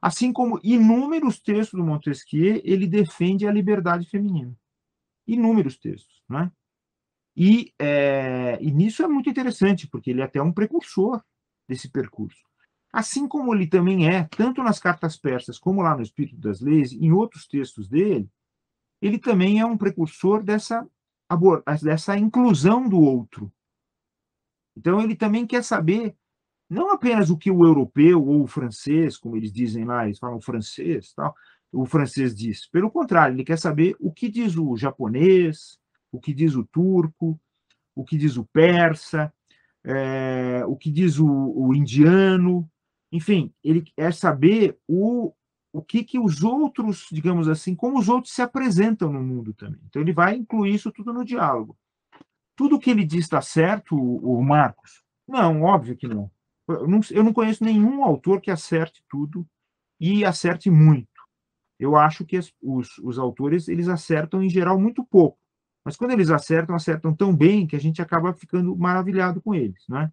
[0.00, 4.54] Assim como inúmeros textos do Montesquieu, ele defende a liberdade feminina.
[5.26, 6.50] Inúmeros textos, né?
[7.36, 11.22] E, é, e nisso é muito interessante, porque ele é até um precursor
[11.68, 12.42] desse percurso.
[12.92, 16.92] Assim como ele também é, tanto nas cartas persas como lá no Espírito das Leis,
[16.92, 18.28] em outros textos dele,
[19.00, 20.86] ele também é um precursor dessa
[21.82, 23.52] dessa inclusão do outro.
[24.76, 26.16] Então, ele também quer saber
[26.68, 30.40] não apenas o que o europeu ou o francês, como eles dizem lá, eles falam
[30.40, 31.34] francês, tal,
[31.70, 32.66] o francês diz.
[32.66, 35.78] Pelo contrário, ele quer saber o que diz o japonês,
[36.10, 37.38] o que diz o turco,
[37.94, 39.32] o que diz o persa,
[39.84, 42.68] é, o que diz o, o, indiano,
[43.10, 45.32] enfim, ele quer saber o,
[45.72, 49.80] o que, que os outros, digamos assim, como os outros se apresentam no mundo também.
[49.88, 51.76] Então, ele vai incluir isso tudo no diálogo.
[52.54, 55.02] Tudo que ele diz está certo, o, Marcos?
[55.26, 56.30] Não, óbvio que não.
[56.68, 57.32] Eu, não.
[57.32, 59.46] conheço nenhum autor que acerte tudo
[59.98, 61.08] e acerte muito.
[61.78, 65.38] Eu acho que os, os autores eles acertam em geral muito pouco.
[65.84, 69.82] Mas quando eles acertam, acertam tão bem que a gente acaba ficando maravilhado com eles,
[69.88, 70.12] né?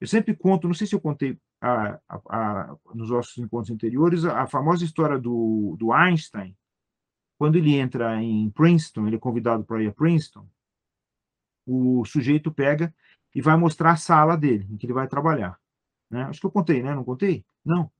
[0.00, 4.24] Eu sempre conto, não sei se eu contei a, a, a, nos nossos encontros anteriores,
[4.24, 6.56] a, famosa história do, do Einstein,
[7.38, 10.46] quando ele entra em Princeton, ele é convidado para ir a Princeton,
[11.64, 12.92] o sujeito pega
[13.32, 15.56] e vai mostrar a sala dele, em que ele vai trabalhar.
[16.10, 16.24] Né?
[16.24, 16.94] Acho que eu contei, né?
[16.94, 17.44] Não contei?
[17.64, 17.90] Não.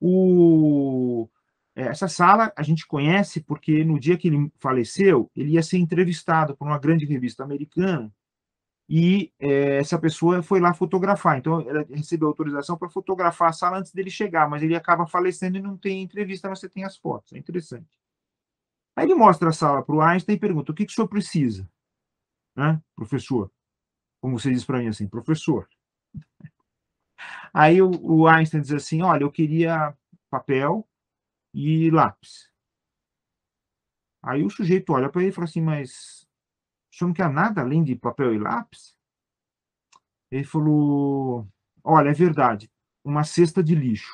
[0.00, 1.28] O,
[1.74, 5.76] é, essa sala a gente conhece porque no dia que ele faleceu, ele ia ser
[5.78, 8.10] entrevistado por uma grande revista americana
[8.88, 11.38] e é, essa pessoa foi lá fotografar.
[11.38, 15.58] Então, ela recebeu autorização para fotografar a sala antes dele chegar, mas ele acaba falecendo
[15.58, 17.32] e não tem entrevista, mas você tem as fotos.
[17.32, 17.88] É interessante.
[18.94, 21.08] Aí ele mostra a sala para o Einstein e pergunta: o que, que o senhor
[21.08, 21.68] precisa?
[22.54, 23.50] Né, professor?
[24.20, 25.68] Como você diz para mim assim, professor.
[27.52, 29.94] Aí o, o Einstein diz assim: olha, eu queria
[30.30, 30.86] papel,
[31.56, 32.52] e lápis.
[34.22, 36.25] Aí o sujeito olha para ele e fala assim, mas
[36.96, 38.96] senhor não quer nada além de papel e lápis?
[40.30, 41.46] Ele falou,
[41.84, 42.70] olha, é verdade,
[43.04, 44.12] uma cesta de lixo.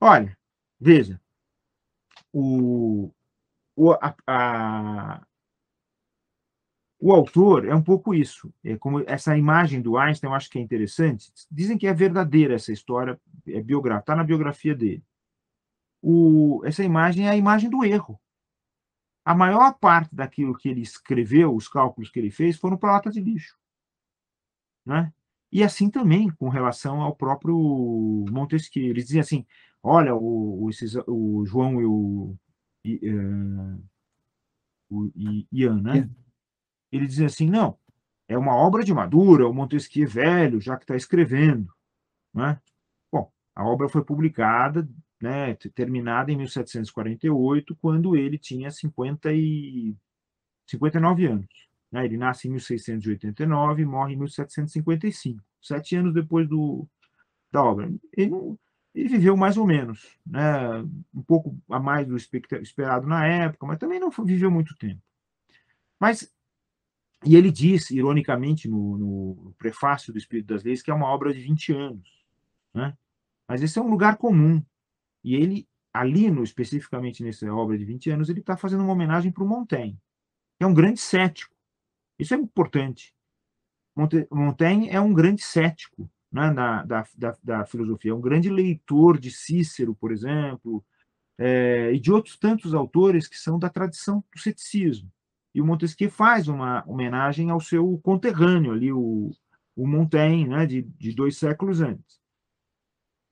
[0.00, 0.36] Olha,
[0.80, 1.20] veja,
[2.32, 3.12] o,
[3.76, 5.26] o, a, a,
[6.98, 8.52] o autor é um pouco isso.
[8.64, 11.32] É como essa imagem do Einstein, eu acho que é interessante.
[11.50, 15.04] Dizem que é verdadeira essa história, é está na biografia dele.
[16.02, 18.18] O, essa imagem é a imagem do erro.
[19.30, 23.10] A maior parte daquilo que ele escreveu, os cálculos que ele fez, foram para lata
[23.10, 23.56] de lixo.
[24.84, 25.12] Né?
[25.52, 27.56] E assim também com relação ao próprio
[28.28, 28.90] Montesquieu.
[28.90, 29.46] Eles diziam assim:
[29.80, 32.36] olha, o, o, esses, o João e o,
[32.84, 33.84] e, uh,
[34.90, 35.12] o
[35.52, 36.10] Ian, né?
[36.90, 37.78] ele diz assim, não,
[38.26, 41.72] é uma obra de Madura, o Montesquieu é velho, já que está escrevendo.
[42.34, 42.60] Né?
[43.12, 44.88] Bom, a obra foi publicada,
[45.20, 49.94] né, terminada em 1748, quando ele tinha 50 e...
[50.66, 51.68] 59 anos.
[51.90, 52.04] Né?
[52.04, 56.86] Ele nasce em 1689 e morre em 1755, sete anos depois do,
[57.50, 57.92] da obra.
[58.16, 58.32] Ele,
[58.94, 60.80] ele viveu mais ou menos, né?
[61.12, 65.02] um pouco a mais do esperado na época, mas também não viveu muito tempo.
[65.98, 66.32] Mas
[67.24, 71.34] e ele diz, ironicamente, no, no, prefácio do Espírito das Leis, que é uma obra
[71.34, 72.24] de 20 anos.
[72.72, 72.96] Né?
[73.46, 74.62] Mas esse é um lugar comum.
[75.22, 79.32] E ele, ali, no, especificamente nessa obra de 20 anos, ele está fazendo uma homenagem
[79.32, 79.98] para o Montaigne,
[80.58, 81.54] que é um grande cético.
[82.18, 83.14] Isso é importante.
[84.30, 89.18] Montaigne é um grande cético né, da, da, da, da, filosofia, é um grande leitor
[89.18, 90.84] de Cícero, por exemplo,
[91.36, 95.10] é, e de outros tantos autores que são da tradição do ceticismo.
[95.54, 99.30] E o Montesquieu faz uma homenagem ao seu conterrâneo ali, o,
[99.74, 102.20] o Montaigne, né, de, de dois séculos antes.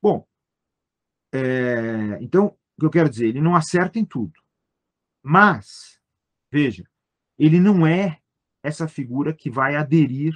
[0.02, 0.26] Bom,
[1.32, 4.40] é, então, o que eu quero dizer, ele não acerta em tudo.
[5.22, 6.00] Mas,
[6.50, 6.88] veja,
[7.38, 8.20] ele não é
[8.62, 10.34] essa figura que vai aderir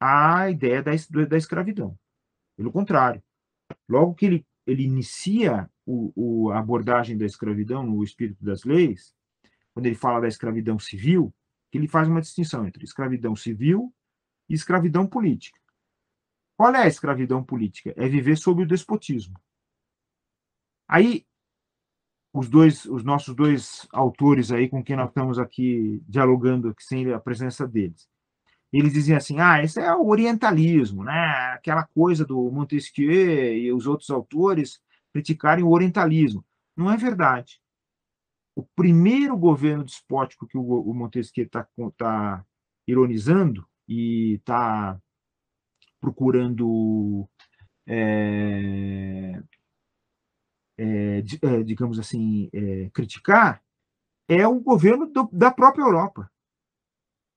[0.00, 0.92] à ideia da,
[1.28, 1.98] da escravidão.
[2.56, 3.22] Pelo contrário,
[3.88, 9.14] logo que ele, ele inicia o, o, a abordagem da escravidão no Espírito das Leis,
[9.72, 11.34] quando ele fala da escravidão civil,
[11.70, 13.92] que ele faz uma distinção entre escravidão civil
[14.48, 15.58] e escravidão política.
[16.56, 17.94] Qual é a escravidão política?
[17.96, 19.40] É viver sob o despotismo.
[20.92, 21.24] Aí,
[22.34, 27.20] os dois, os nossos dois autores aí com quem nós estamos aqui dialogando, sem a
[27.20, 28.08] presença deles,
[28.72, 31.52] eles dizem assim: ah, esse é o orientalismo, né?
[31.54, 34.80] Aquela coisa do Montesquieu e os outros autores
[35.12, 36.44] criticarem o orientalismo.
[36.76, 37.62] Não é verdade
[38.54, 42.44] o primeiro governo despótico que o, o Montesquieu está tá
[42.86, 44.98] ironizando e está
[46.00, 47.28] procurando,
[47.86, 49.40] é,
[50.78, 53.62] é, é, digamos assim, é, criticar,
[54.28, 56.30] é o governo do, da própria Europa.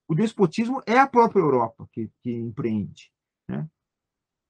[0.07, 3.11] O despotismo é a própria Europa que, que empreende.
[3.47, 3.67] Né?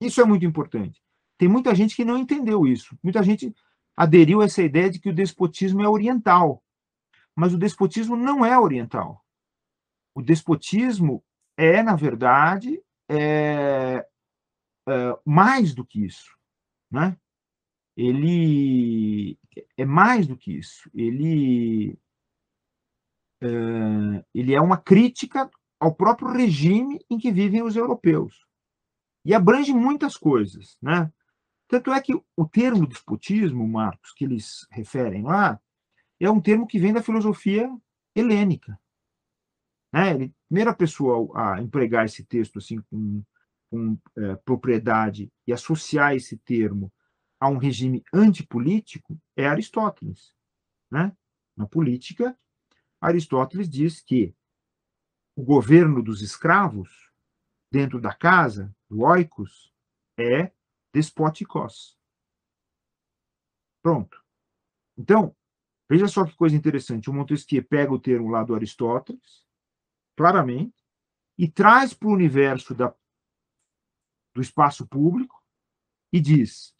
[0.01, 1.01] Isso é muito importante.
[1.37, 2.97] Tem muita gente que não entendeu isso.
[3.01, 3.53] Muita gente
[3.95, 6.63] aderiu a essa ideia de que o despotismo é oriental.
[7.35, 9.25] Mas o despotismo não é oriental.
[10.13, 11.23] O despotismo
[11.57, 14.05] é, na verdade, é,
[14.87, 16.35] é, mais do que isso.
[16.91, 17.17] Né?
[17.95, 19.39] Ele
[19.77, 20.89] é mais do que isso.
[20.93, 21.97] Ele,
[23.41, 28.45] é, ele é uma crítica ao próprio regime em que vivem os europeus.
[29.23, 31.11] E abrange muitas coisas, né?
[31.67, 35.59] Tanto é que o termo despotismo, Marcos, que eles referem lá,
[36.19, 37.69] é um termo que vem da filosofia
[38.15, 38.79] helênica.
[39.91, 40.11] Né?
[40.11, 43.23] Ele, primeira pessoa a empregar esse texto assim com,
[43.69, 46.91] com é, propriedade e associar esse termo
[47.39, 50.33] a um regime antipolítico é Aristóteles.
[50.89, 51.15] Né?
[51.55, 52.37] Na política,
[52.99, 54.35] Aristóteles diz que
[55.35, 57.11] o governo dos escravos
[57.71, 59.73] dentro da casa, do oikos,
[60.17, 60.51] é
[60.93, 61.99] despoticos.
[63.81, 64.23] Pronto.
[64.97, 65.35] Então,
[65.89, 67.09] veja só que coisa interessante.
[67.09, 69.45] O Montesquieu pega o termo lá do Aristóteles,
[70.15, 70.75] claramente,
[71.37, 72.95] e traz para o universo da,
[74.33, 75.43] do espaço público
[76.11, 76.74] e diz: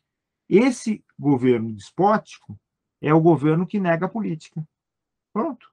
[0.49, 2.59] esse governo despótico
[3.01, 4.65] é o governo que nega a política.
[5.33, 5.67] Pronto.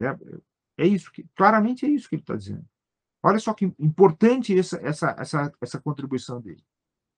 [0.00, 2.64] É, é isso que claramente é isso que ele está dizendo.
[3.22, 6.64] Olha só que importante essa, essa, essa, essa contribuição dele.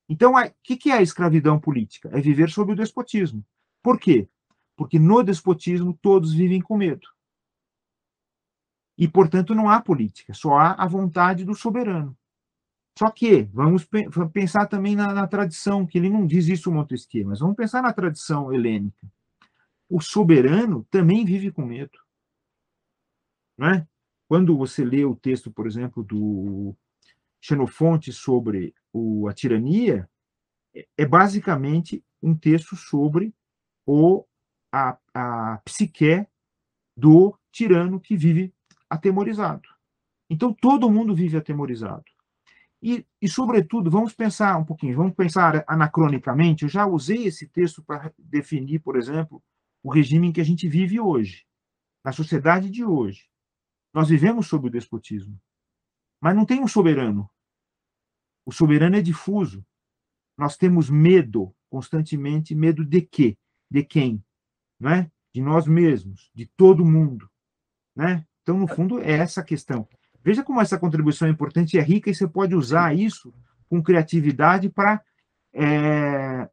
[0.09, 2.11] Então, o que, que é a escravidão política?
[2.13, 3.45] É viver sob o despotismo.
[3.83, 4.29] Por quê?
[4.77, 7.09] Porque no despotismo todos vivem com medo.
[8.99, 12.17] E, portanto, não há política, só há a vontade do soberano.
[12.97, 13.89] Só que vamos
[14.33, 17.93] pensar também na, na, tradição, que ele não diz isso Montesquieu, mas vamos pensar na
[17.93, 19.07] tradição helênica.
[19.89, 21.99] O soberano também vive com medo.
[23.59, 23.89] Não é?
[24.29, 26.75] Quando você lê o texto, por exemplo, do
[27.41, 30.09] Xenofonte sobre o, a tirania,
[30.75, 33.35] é, é basicamente um texto sobre
[33.85, 34.25] o,
[34.73, 36.27] a, a psique
[36.97, 38.55] do tirano que vive
[38.89, 39.69] atemorizado.
[40.31, 42.14] Então, todo mundo vive atemorizado.
[42.87, 46.65] E, e, sobretudo, vamos pensar um pouquinho, vamos pensar anacronicamente.
[46.65, 49.43] Eu já usei esse texto para definir, por exemplo,
[49.83, 51.47] o regime em que a gente vive hoje,
[52.05, 53.31] na sociedade de hoje.
[53.95, 55.41] Nós vivemos sob o despotismo,
[56.21, 57.31] mas não tem um soberano.
[58.45, 59.65] O soberano é difuso.
[60.37, 63.39] Nós temos medo constantemente, medo de quê?
[63.71, 64.23] De quem?
[64.79, 65.11] Não é?
[65.33, 67.31] De nós mesmos, de todo mundo,
[67.97, 68.27] né?
[68.43, 69.89] Então, no fundo, é essa a questão.
[70.25, 73.33] Veja como essa contribuição é importante é rica, e você pode usar isso
[73.69, 75.03] com criatividade para
[75.53, 76.49] é,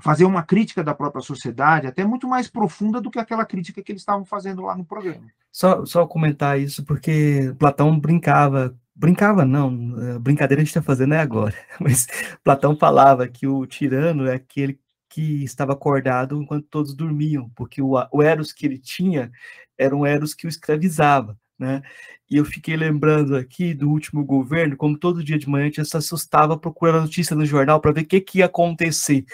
[0.00, 3.92] fazer uma crítica da própria sociedade, até muito mais profunda do que aquela crítica que
[3.92, 5.26] eles estavam fazendo lá no programa.
[5.52, 11.14] Só, só comentar isso, porque Platão brincava, brincava não, é, brincadeira a gente está fazendo
[11.14, 12.06] é agora, mas
[12.44, 17.94] Platão falava que o tirano é aquele que estava acordado enquanto todos dormiam, porque o,
[18.12, 19.32] o Eros que ele tinha
[19.76, 21.36] era um Eros que o escravizava.
[21.58, 21.82] Né?
[22.30, 25.84] E eu fiquei lembrando aqui do último governo, como todo dia de manhã a gente
[25.84, 29.24] se assustava procurando notícia no jornal para ver o que, que ia acontecer,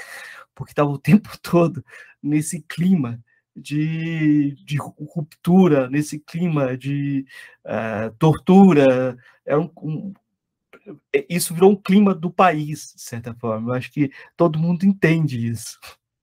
[0.54, 1.84] porque estava o tempo todo
[2.22, 3.22] nesse clima
[3.54, 7.26] de, de ruptura, nesse clima de
[7.64, 9.16] uh, tortura.
[9.44, 10.14] Era um, um,
[11.28, 13.70] isso virou um clima do país, de certa forma.
[13.70, 15.78] Eu acho que todo mundo entende isso.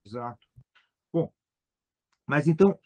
[0.06, 0.40] Exato.
[1.14, 1.32] Bom,
[2.26, 2.78] mas então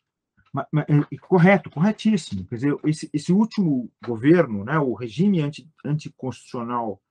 [0.62, 2.46] é, correto, corretíssimo.
[2.46, 7.02] Quer dizer, esse, esse último governo, né, o regime anti, anticonstitucional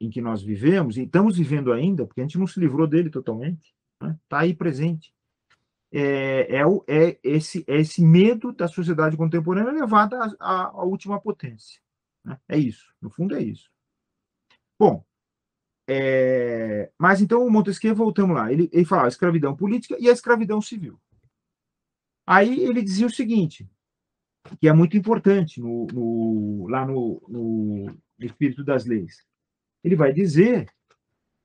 [0.00, 3.10] em que nós vivemos, e estamos vivendo ainda, porque a gente não se livrou dele
[3.10, 5.12] totalmente, está né, tá aí presente.
[5.92, 11.80] É, é, é, esse, é esse medo da sociedade contemporânea levada à, à última potência.
[12.24, 12.38] Né?
[12.48, 13.70] É isso, no fundo é isso.
[14.78, 15.04] Bom,
[15.88, 20.60] é, mas então o Montesquieu, voltamos lá, ele, ele fala escravidão política e a escravidão
[20.60, 21.00] civil.
[22.26, 23.68] Aí ele dizia o seguinte,
[24.60, 29.24] que é muito importante no, no, lá no, no, Espírito das Leis.
[29.84, 30.66] Ele vai dizer,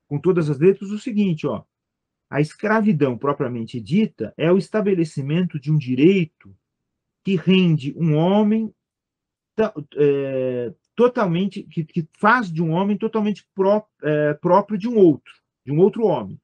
[0.08, 1.64] com todas as letras, o seguinte: ó,
[2.30, 6.56] a escravidão propriamente dita é o estabelecimento de um direito
[7.24, 8.74] que rende um homem
[9.96, 15.34] é, totalmente, que, que, faz de um homem totalmente pró, é, próprio de um outro,
[15.64, 16.40] de um outro homem,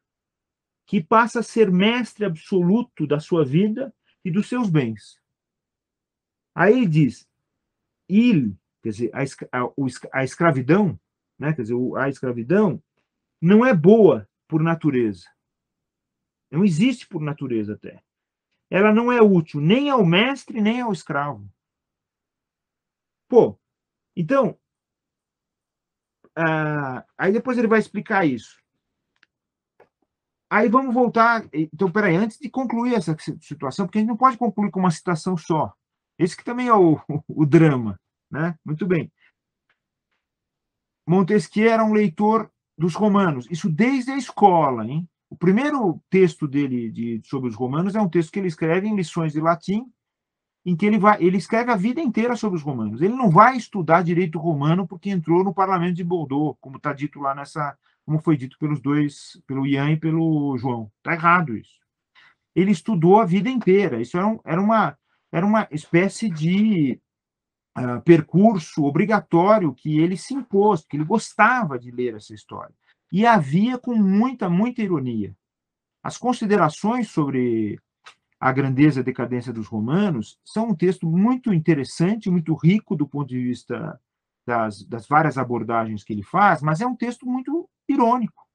[0.86, 3.92] que passa a ser mestre absoluto da sua vida
[4.28, 5.22] e dos seus bens.
[6.54, 7.30] Aí ele diz,
[8.10, 11.00] il, quer dizer, a, a, a escravidão,
[11.40, 12.84] né, quer dizer, a escravidão
[13.42, 15.30] não é boa por natureza.
[16.52, 18.04] Não existe por natureza até.
[18.70, 21.50] Ela não é útil nem ao mestre, nem ao escravo.
[23.30, 23.58] Pô,
[24.14, 24.60] então,
[26.38, 28.62] uh, aí depois ele vai explicar isso.
[30.50, 31.46] Aí vamos voltar.
[31.52, 34.92] Então, peraí, antes de concluir essa situação, porque a gente não pode concluir com uma
[34.92, 35.74] citação só.
[36.18, 38.00] Esse que também é o, o drama.
[38.32, 38.56] Né?
[38.66, 39.12] Muito bem.
[41.08, 45.10] Montesquieu era um leitor dos romanos, isso desde a escola, hein?
[45.30, 48.96] O primeiro texto dele de, sobre os romanos é um texto que ele escreve em
[48.96, 49.86] lições de latim,
[50.66, 53.02] em que ele vai, ele escreve a vida inteira sobre os romanos.
[53.02, 57.20] Ele não vai estudar direito romano porque entrou no parlamento de Bordeaux, como está dito
[57.20, 57.78] lá nessa,
[58.08, 60.90] como foi dito pelos dois, pelo Ian e pelo João.
[61.00, 61.78] Está errado isso.
[62.56, 64.02] Ele estudou a vida inteira.
[64.02, 64.98] Isso era, um, era uma
[65.30, 67.02] era uma espécie de
[67.78, 72.74] uh, percurso obrigatório que ele se impôs, que ele gostava de ler essa história.
[73.12, 75.36] E havia com muita, muita ironia.
[76.02, 77.78] As considerações sobre
[78.40, 83.06] a grandeza e a decadência dos romanos são um texto muito interessante, muito rico do
[83.06, 84.00] ponto de vista
[84.46, 88.46] das, das várias abordagens que ele faz, mas é um texto muito irônico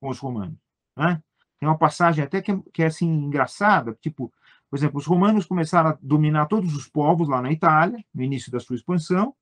[0.00, 0.58] com os romanos.
[0.96, 1.22] Né?
[1.58, 4.32] Tem uma passagem até que é, que é assim engraçada, tipo,
[4.68, 8.50] por exemplo, os romanos começaram a dominar todos os povos lá na Itália, no início
[8.50, 9.34] da sua expansão,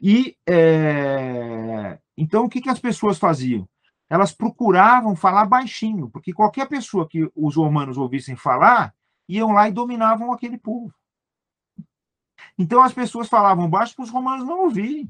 [0.00, 3.68] e é, então o que, que as pessoas faziam?
[4.08, 8.94] Elas procuravam falar baixinho, porque qualquer pessoa que os romanos ouvissem falar,
[9.28, 10.92] iam lá e dominavam aquele povo.
[12.58, 15.08] Então as pessoas falavam baixo para os romanos não ouvirem,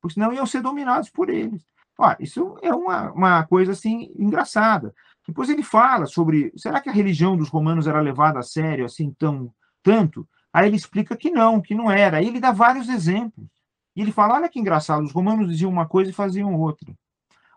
[0.00, 1.64] porque senão iam ser dominados por eles.
[2.02, 4.94] Ó, isso é uma, uma coisa assim engraçada.
[5.28, 9.14] Depois ele fala sobre será que a religião dos romanos era levada a sério assim
[9.18, 10.26] tão tanto?
[10.50, 12.16] Aí ele explica que não, que não era.
[12.16, 13.46] Aí ele dá vários exemplos.
[13.94, 16.90] E ele fala: olha que engraçado, os romanos diziam uma coisa e faziam outra.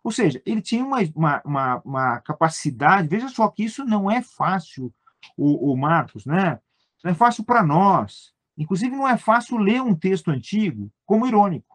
[0.04, 4.22] Ou seja, ele tinha uma, uma, uma, uma capacidade, veja só que isso não é
[4.22, 4.94] fácil,
[5.38, 6.60] o, o Marcos, né?
[7.02, 8.34] Não é fácil para nós.
[8.58, 11.73] Inclusive, não é fácil ler um texto antigo como irônico.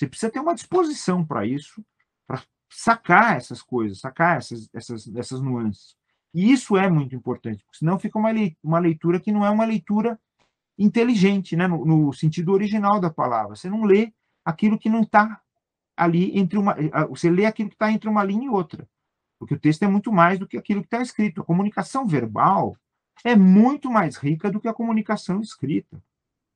[0.00, 1.84] Você precisa ter uma disposição para isso,
[2.26, 5.94] para sacar essas coisas, sacar essas, essas, essas nuances.
[6.32, 10.18] E isso é muito importante, porque senão fica uma, leitura que não é uma leitura
[10.78, 11.66] inteligente, né?
[11.66, 13.54] No, no, sentido original da palavra.
[13.54, 14.10] Você não lê
[14.42, 15.38] aquilo que não está
[15.94, 16.74] ali entre uma.
[17.10, 18.88] Você lê aquilo que está entre uma linha e outra.
[19.38, 21.42] Porque o texto é muito mais do que aquilo que está escrito.
[21.42, 22.74] A comunicação verbal
[23.22, 26.02] é muito mais rica do que a comunicação escrita.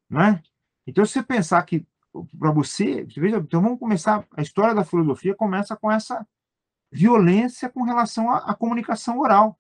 [0.09, 0.43] Né?
[0.87, 1.87] Então, se você pensar que,
[2.39, 4.27] para você, veja, então vamos começar.
[4.37, 6.27] A história da filosofia começa com essa
[6.93, 9.59] violência com relação à, à comunicação oral,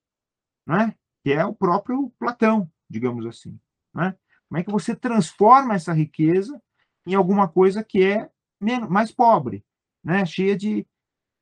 [0.66, 0.94] né?
[1.22, 3.58] que é o próprio Platão, digamos assim.
[3.92, 4.16] Né?
[4.48, 6.62] Como é que você transforma essa riqueza
[7.06, 8.30] em alguma coisa que é
[8.60, 9.64] menos, mais pobre,
[10.02, 10.24] né?
[10.24, 10.86] cheia de.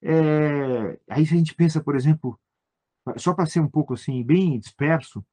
[0.02, 0.98] É...
[1.08, 2.40] Aí, a gente pensa, por exemplo,
[3.16, 5.24] só para ser um pouco assim, bem disperso,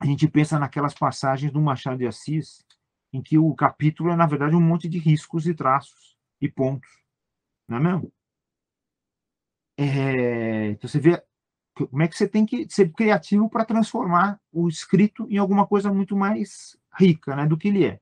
[0.00, 2.64] a gente pensa naquelas passagens do Machado de Assis,
[3.12, 6.90] em que o capítulo é, na verdade, um monte de riscos e traços e pontos.
[7.68, 8.12] Não é mesmo?
[9.76, 10.68] É...
[10.70, 11.22] Então, você vê
[11.74, 15.92] como é que você tem que ser criativo para transformar o escrito em alguma coisa
[15.92, 18.00] muito mais rica né, do que ele é.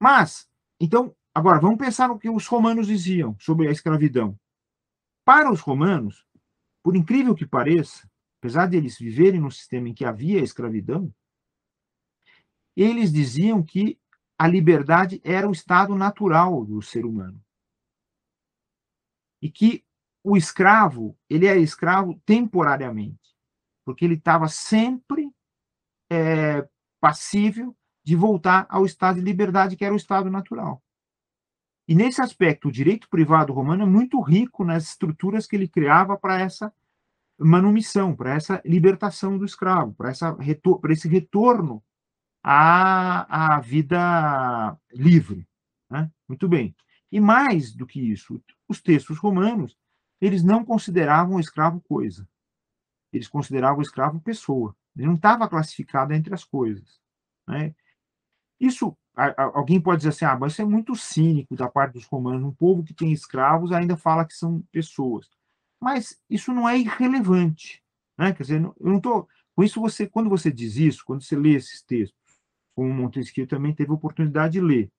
[0.00, 0.48] Mas,
[0.80, 4.36] então, agora, vamos pensar no que os romanos diziam sobre a escravidão.
[5.24, 6.26] Para os romanos,
[6.82, 8.10] por incrível que pareça,
[8.40, 11.14] apesar de eles viverem num sistema em que havia escravidão,
[12.76, 13.96] eles diziam que
[14.38, 17.40] a liberdade era o estado natural do ser humano.
[19.40, 19.84] E que
[20.24, 23.36] o escravo, ele era escravo temporariamente,
[23.84, 25.30] porque ele estava sempre
[26.10, 26.68] é,
[27.00, 30.82] passível de voltar ao estado de liberdade que era o estado natural.
[31.86, 36.16] E nesse aspecto, o direito privado romano é muito rico nas estruturas que ele criava
[36.16, 36.72] para essa
[37.38, 40.12] manumissão, para essa libertação do escravo, para
[40.92, 41.82] esse retorno
[42.42, 45.46] à, à vida livre.
[45.90, 46.10] Né?
[46.28, 46.74] Muito bem.
[47.10, 49.76] E mais do que isso, os textos romanos,
[50.20, 52.26] eles não consideravam o escravo coisa.
[53.12, 54.74] Eles consideravam o escravo pessoa.
[54.96, 57.00] Ele não estava classificado entre as coisas.
[57.46, 57.74] Né?
[58.58, 58.96] Isso,
[59.36, 62.42] alguém pode dizer assim, ah, mas isso é muito cínico da parte dos romanos.
[62.42, 65.28] Um povo que tem escravos ainda fala que são pessoas.
[65.80, 67.82] Mas isso não é irrelevante.
[68.16, 68.32] Né?
[68.32, 69.28] Quer dizer, eu não estou.
[69.54, 72.18] Com isso, você, quando você diz isso, quando você lê esses textos,
[72.74, 74.90] como Montesquieu também teve oportunidade de ler,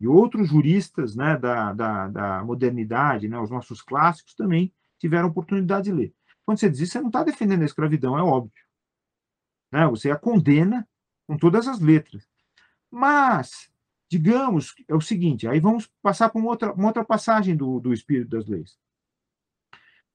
[0.00, 5.86] e outros juristas né, da, da, da modernidade, né, os nossos clássicos, também tiveram oportunidade
[5.86, 6.14] de ler.
[6.44, 8.64] Quando você diz isso, você não está defendendo a escravidão, é óbvio.
[9.72, 9.86] Né?
[9.88, 10.88] Você a condena
[11.26, 12.28] com todas as letras.
[12.90, 13.70] Mas,
[14.08, 17.92] digamos, é o seguinte, aí vamos passar para uma outra, uma outra passagem do, do
[17.92, 18.78] Espírito das Leis.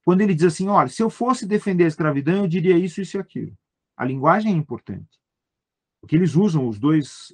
[0.04, 3.18] Quando ele diz assim, olha, se eu fosse defender a escravidão, eu diria isso, isso
[3.18, 3.58] e aquilo.
[3.96, 5.23] A linguagem é importante.
[6.04, 7.34] Porque eles usam os dois.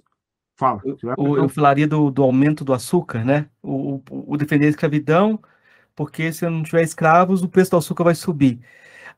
[0.55, 0.79] Fala.
[0.85, 3.49] Eu, eu falaria do, do, aumento do açúcar, né?
[3.63, 5.41] O, o, o, defender a escravidão,
[5.95, 8.59] porque se não tiver escravos, o preço do açúcar vai subir.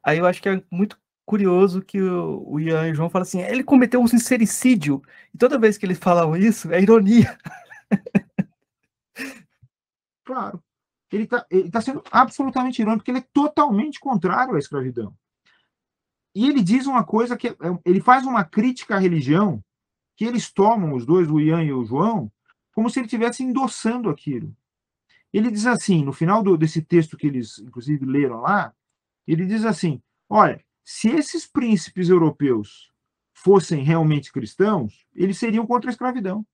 [0.02, 3.24] Aí eu acho que é muito curioso que o, o Ian e o João falam
[3.24, 5.02] assim, ele cometeu um sincericídio.
[5.34, 7.38] E toda vez que eles falam isso, é ironia.
[10.24, 10.64] Claro.
[11.12, 15.14] ele está ele tá sendo absolutamente irônico, porque ele é totalmente contrário à escravidão.
[16.34, 17.56] E ele diz uma coisa que é,
[17.86, 19.64] ele faz uma crítica à religião,
[20.16, 22.32] que eles tomam, os dois, o Ian e o João,
[22.74, 24.56] como se ele estivesse endossando aquilo.
[25.34, 28.74] Ele diz assim, no final do, desse texto que eles, inclusive, leram lá,
[29.28, 32.92] ele diz assim: olha, se esses príncipes europeus
[33.34, 36.46] fossem realmente cristãos, eles seriam contra a escravidão.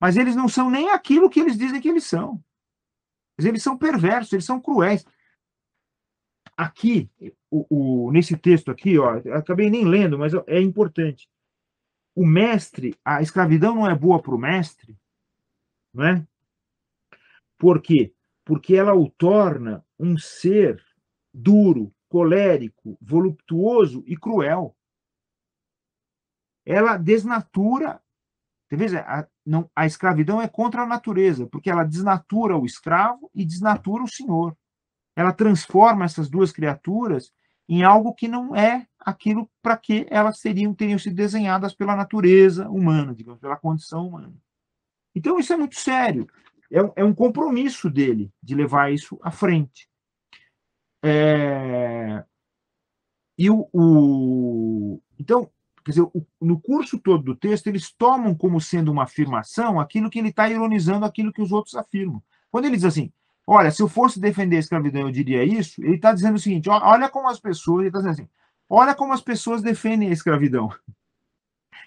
[0.00, 2.42] Mas eles não são nem aquilo que eles dizem que eles são.
[3.38, 5.04] Eles são perversos, eles são cruéis.
[6.56, 7.10] Aqui,
[7.50, 11.28] o, o, nesse texto aqui, ó, acabei nem lendo, mas é importante.
[12.14, 14.96] O mestre, a escravidão não é boa para o mestre,
[15.92, 16.26] não é?
[17.58, 18.12] Por quê?
[18.44, 20.82] Porque ela o torna um ser
[21.32, 24.76] duro, colérico, voluptuoso e cruel.
[26.66, 28.02] Ela desnatura.
[29.06, 34.02] A, não, a escravidão é contra a natureza, porque ela desnatura o escravo e desnatura
[34.02, 34.56] o senhor.
[35.14, 37.32] Ela transforma essas duas criaturas
[37.68, 42.68] em algo que não é aquilo para que elas seriam, teriam sido desenhadas pela natureza
[42.68, 44.34] humana, digamos, pela condição humana.
[45.14, 46.26] Então, isso é muito sério.
[46.70, 49.88] É, é um compromisso dele de levar isso à frente.
[51.02, 52.24] É...
[53.36, 55.50] E o, o, Então,
[55.84, 60.08] quer dizer, o, no curso todo do texto, eles tomam como sendo uma afirmação aquilo
[60.08, 62.22] que ele está ironizando, aquilo que os outros afirmam.
[62.50, 63.12] Quando ele diz assim,
[63.46, 66.68] olha, se eu fosse defender a escravidão, eu diria isso, ele está dizendo o seguinte,
[66.68, 68.28] olha como as pessoas, ele está dizendo assim,
[68.68, 70.70] olha como as pessoas defendem a escravidão.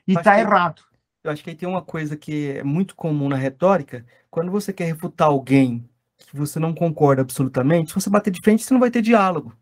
[0.08, 0.84] E está errado.
[1.24, 4.72] Eu acho que aí tem uma coisa que é muito comum na retórica, quando você
[4.72, 8.80] quer refutar alguém que você não concorda absolutamente, se você bater de frente, você não
[8.80, 9.56] vai ter diálogo.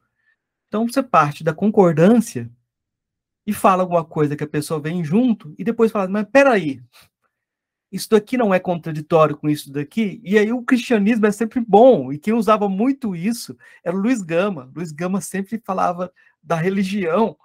[0.67, 2.49] Então você parte da concordância
[3.45, 6.81] e fala alguma coisa que a pessoa vem junto e depois fala, mas peraí,
[7.93, 10.19] isso daqui não é contraditório com isso daqui?
[10.23, 14.71] E aí o cristianismo é sempre bom, e quem usava muito isso era Luiz Gama.
[14.75, 17.37] Luiz Gama sempre falava da religião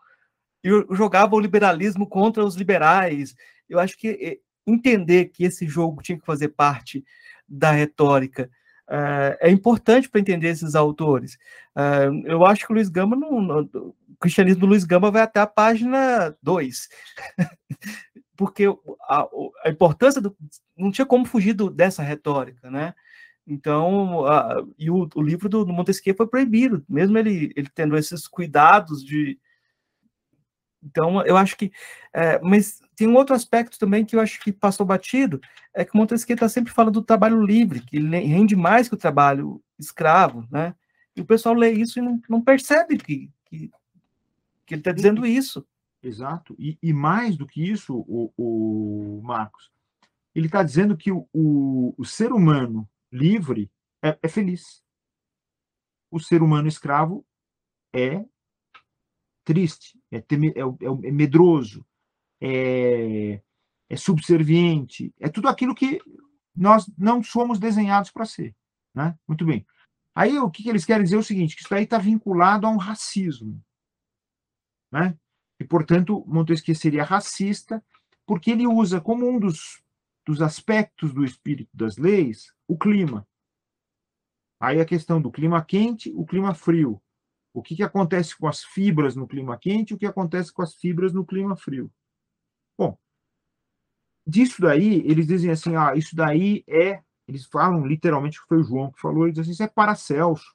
[0.65, 3.37] e jogava o liberalismo contra os liberais.
[3.69, 7.05] Eu acho que eh, entender que esse jogo tinha que fazer parte
[7.47, 8.51] da retórica
[8.89, 11.35] Uh, é importante para entender esses autores.
[11.77, 15.41] Uh, eu acho que o Luiz Gama, não, o cristianismo do Luiz Gama vai até
[15.41, 16.89] a página 2.
[18.39, 18.65] Porque
[19.03, 19.29] a,
[19.65, 20.35] a, importância do.
[20.77, 22.95] Não tinha como fugir do, dessa retórica, né?
[23.47, 27.97] Então, uh, e o, o, livro do, do Montesquieu foi proibido, mesmo ele, ele tendo
[27.97, 29.39] esses cuidados de,
[30.83, 31.73] então, eu acho que.
[32.13, 35.41] É, mas tem um outro aspecto também que eu acho que passou batido,
[35.75, 38.99] é que Montesquieu está sempre falando do trabalho livre, que ele rende mais que o
[38.99, 40.75] trabalho escravo, né?
[41.17, 43.71] E o pessoal lê isso e não, não percebe que, que,
[44.67, 45.67] que ele está dizendo isso.
[46.09, 46.57] Exato.
[46.59, 49.71] E, e, mais do que isso, o, o Marcos,
[50.35, 53.71] ele está dizendo que o, o, o, ser humano livre
[54.03, 54.83] é, é feliz.
[56.11, 57.25] O ser humano escravo
[57.95, 58.25] é
[59.45, 61.85] triste, é, é, é, é medroso,
[62.41, 63.43] é,
[63.89, 66.01] é subserviente, é tudo aquilo que
[66.55, 68.55] nós não somos desenhados para ser.
[68.95, 69.19] Né?
[69.27, 69.67] Muito bem.
[70.15, 72.67] Aí o que, que eles querem dizer é o seguinte, que isso aí está vinculado
[72.67, 73.63] a um racismo.
[74.91, 75.19] Né?
[75.61, 77.85] E, portanto, Montesquieu seria racista,
[78.27, 79.83] porque ele usa como um dos,
[80.25, 83.27] dos aspectos do espírito das leis o clima.
[84.61, 87.01] Aí a questão do clima quente, o clima frio.
[87.53, 90.75] O que, que acontece com as fibras no clima quente o que acontece com as
[90.75, 91.91] fibras no clima frio.
[92.77, 92.97] Bom,
[94.27, 98.63] disso daí, eles dizem assim, ah, isso daí é, eles falam literalmente que foi o
[98.63, 100.55] João que falou, eles dizem, isso é Paracelso.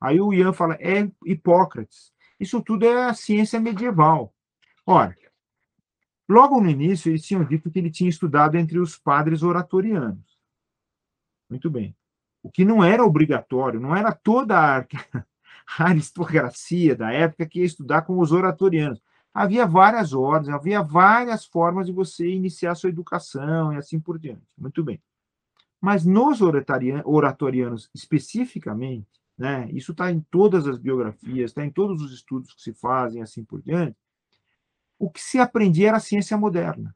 [0.00, 2.12] Aí o Ian fala, é Hipócrates.
[2.40, 4.34] Isso tudo é a ciência medieval.
[4.84, 5.16] Ora,
[6.28, 10.38] logo no início, eles tinham dito que ele tinha estudado entre os padres oratorianos.
[11.48, 11.94] Muito bem.
[12.42, 14.56] O que não era obrigatório, não era toda
[15.78, 19.00] a aristocracia da época que ia estudar com os oratorianos.
[19.32, 24.42] Havia várias ordens, havia várias formas de você iniciar sua educação e assim por diante.
[24.58, 25.00] Muito bem.
[25.80, 29.08] Mas nos oratorianos especificamente,
[29.38, 33.22] né, isso está em todas as biografias, está em todos os estudos que se fazem,
[33.22, 33.96] assim por diante,
[35.02, 36.94] o que se aprendia era a ciência moderna.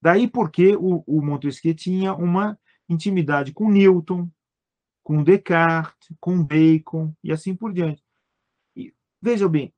[0.00, 4.26] Daí porque o, o Montesquieu tinha uma intimidade com Newton,
[5.02, 8.02] com Descartes, com Bacon e assim por diante.
[8.74, 9.70] E, veja bem,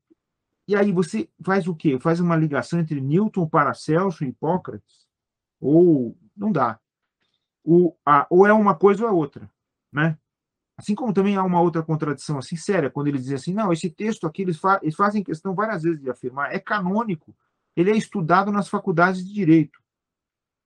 [0.69, 1.99] e aí você faz o quê?
[1.99, 5.09] Faz uma ligação entre Newton, Paracelso e Hipócrates?
[5.61, 6.79] Ou não dá.
[7.65, 9.51] O, a, ou é uma coisa ou é outra,
[9.93, 10.17] né?
[10.83, 13.89] Assim como também há uma outra contradição assim séria, quando eles dizem assim, não, esse
[13.89, 17.33] texto aqui eles, fa eles fazem questão várias vezes de afirmar, é canônico,
[17.77, 19.79] ele é estudado nas faculdades de direito.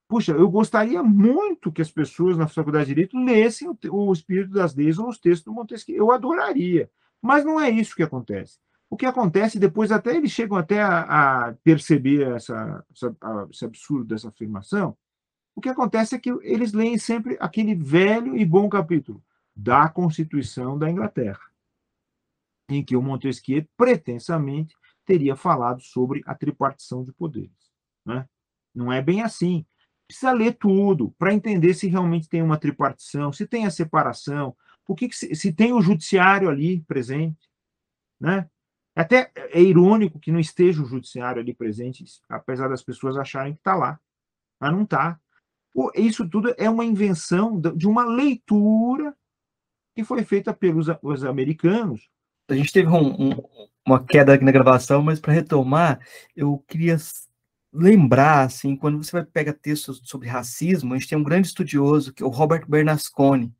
[0.09, 4.53] puxa, eu gostaria muito que as pessoas na Faculdade de Direito lessem o, o Espírito
[4.53, 5.97] das Leis ou os textos do Montesquieu.
[5.99, 6.89] Eu adoraria.
[7.21, 8.59] Mas não é isso que acontece.
[8.89, 13.65] O que acontece depois, até eles chegam até a, a perceber essa, essa, a, esse
[13.65, 14.97] absurdo dessa afirmação,
[15.55, 19.23] o que acontece é que eles leem sempre aquele velho e bom capítulo
[19.57, 21.41] da Constituição da Inglaterra,
[22.69, 24.77] em que o Montesquieu pretensamente
[25.07, 27.73] teria falado sobre a tripartição de poderes.
[28.05, 28.29] Né?
[28.75, 29.65] Não é bem assim.
[30.07, 34.55] Precisa ler tudo para entender se realmente tem uma tripartição, se tem a separação,
[34.87, 37.51] o que, que se, se, tem o judiciário ali presente,
[38.21, 38.49] né?
[38.95, 43.59] Até é irônico que não esteja o judiciário ali presente, apesar das pessoas acharem que
[43.61, 44.01] está lá,
[44.61, 45.21] mas não está.
[45.95, 49.15] Isso tudo é uma invenção de uma leitura
[49.97, 52.11] que foi feita pelos os americanos.
[52.49, 53.43] A gente teve um, um,
[53.85, 55.99] uma queda aqui na gravação, mas para retomar,
[56.37, 56.99] eu queria
[57.73, 62.13] lembrar, assim, quando você vai pegar textos sobre racismo, a gente tem um grande estudioso,
[62.13, 63.55] que é o Robert Bernasconi.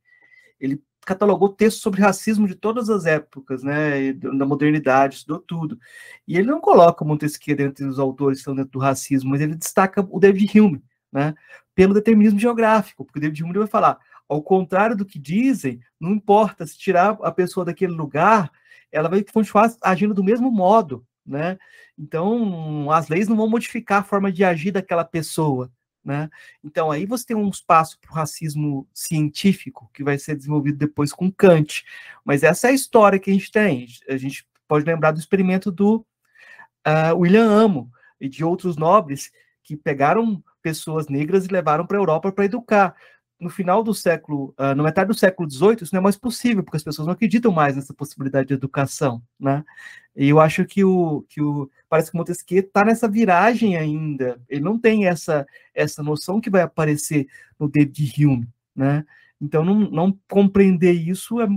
[0.59, 5.79] Ele catalogou textos sobre racismo de todas as épocas, né, da modernidade, estudou tudo.
[6.27, 9.55] E ele não coloca Montesquieu dentro dos autores que estão dentro do racismo, mas ele
[9.55, 11.33] destaca o David Hume, né,
[11.73, 13.97] pelo determinismo geográfico, porque o David Hume vai falar,
[14.27, 18.51] ao contrário do que dizem, não importa se tirar a pessoa daquele lugar,
[18.91, 21.57] ela vai continuar agindo do mesmo modo, né?
[21.97, 25.71] Então, as leis não vão modificar a forma de agir daquela pessoa,
[26.03, 26.29] né?
[26.63, 31.11] Então, aí você tem um espaço para o racismo científico, que vai ser desenvolvido depois
[31.11, 31.83] com Kant.
[32.23, 33.87] Mas essa é a história que a gente tem.
[34.07, 36.05] A gente pode lembrar do experimento do
[36.85, 39.31] uh, William Amo e de outros nobres
[39.63, 42.95] que pegaram pessoas negras e levaram para a Europa para educar
[43.39, 46.63] no final do século, uh, na metade do século XVIII, isso não é mais possível,
[46.63, 49.63] porque as pessoas não acreditam mais nessa possibilidade de educação, né?
[50.15, 54.41] E eu acho que o, que o parece que Montesquieu está nessa viragem ainda.
[54.49, 57.27] Ele não tem essa essa noção que vai aparecer
[57.59, 59.05] no David Hume, né?
[59.39, 61.47] Então, não, não compreender isso é,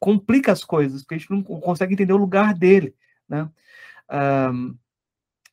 [0.00, 2.94] complica as coisas, porque a gente não consegue entender o lugar dele,
[3.28, 3.48] né?
[4.10, 4.74] Um,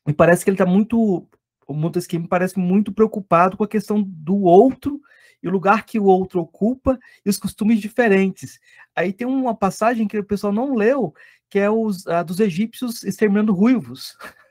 [0.07, 1.27] me parece que ele está muito,
[1.67, 5.01] o Montesquieu me parece muito preocupado com a questão do outro
[5.41, 8.59] e o lugar que o outro ocupa e os costumes diferentes.
[8.95, 11.13] Aí tem uma passagem que o pessoal não leu,
[11.49, 14.17] que é os, a dos egípcios exterminando ruivos.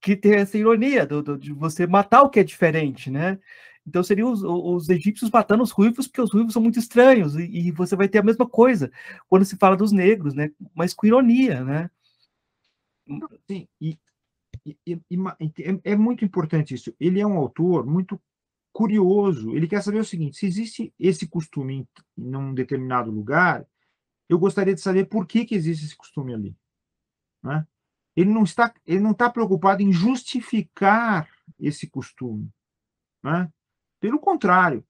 [0.00, 3.38] que tem essa ironia do, do, de você matar o que é diferente, né?
[3.86, 7.42] Então seriam os, os, egípcios matando os ruivos, porque os ruivos são muito estranhos, e,
[7.42, 8.90] e, você vai ter a mesma coisa
[9.28, 10.50] quando se fala dos negros, né?
[10.74, 11.90] Mas com ironia, né?
[13.48, 13.96] Sim, e,
[14.64, 14.76] e,
[15.10, 15.18] e
[15.60, 16.92] é, é muito importante isso.
[16.98, 18.20] Ele é um autor muito
[18.76, 23.66] curioso, ele quer saber o seguinte: se existe esse costume em, em um determinado lugar,
[24.28, 26.54] eu gostaria de saber por que, que existe esse costume ali.
[27.42, 27.66] Né?
[28.14, 31.26] Ele não está, ele não preocupado em justificar
[31.58, 32.52] esse costume.
[33.22, 33.50] Né?
[33.98, 34.86] Pelo contrário,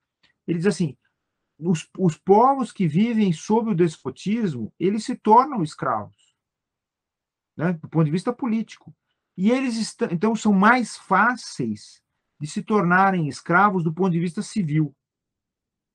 [0.49, 0.97] ele diz assim:
[1.57, 6.34] os, os povos que vivem sob o despotismo, eles se tornam escravos,
[7.57, 7.74] né?
[7.74, 8.93] do ponto de vista político.
[9.37, 12.03] E eles estão, então são mais fáceis
[12.39, 14.95] de se tornarem escravos do ponto de vista civil.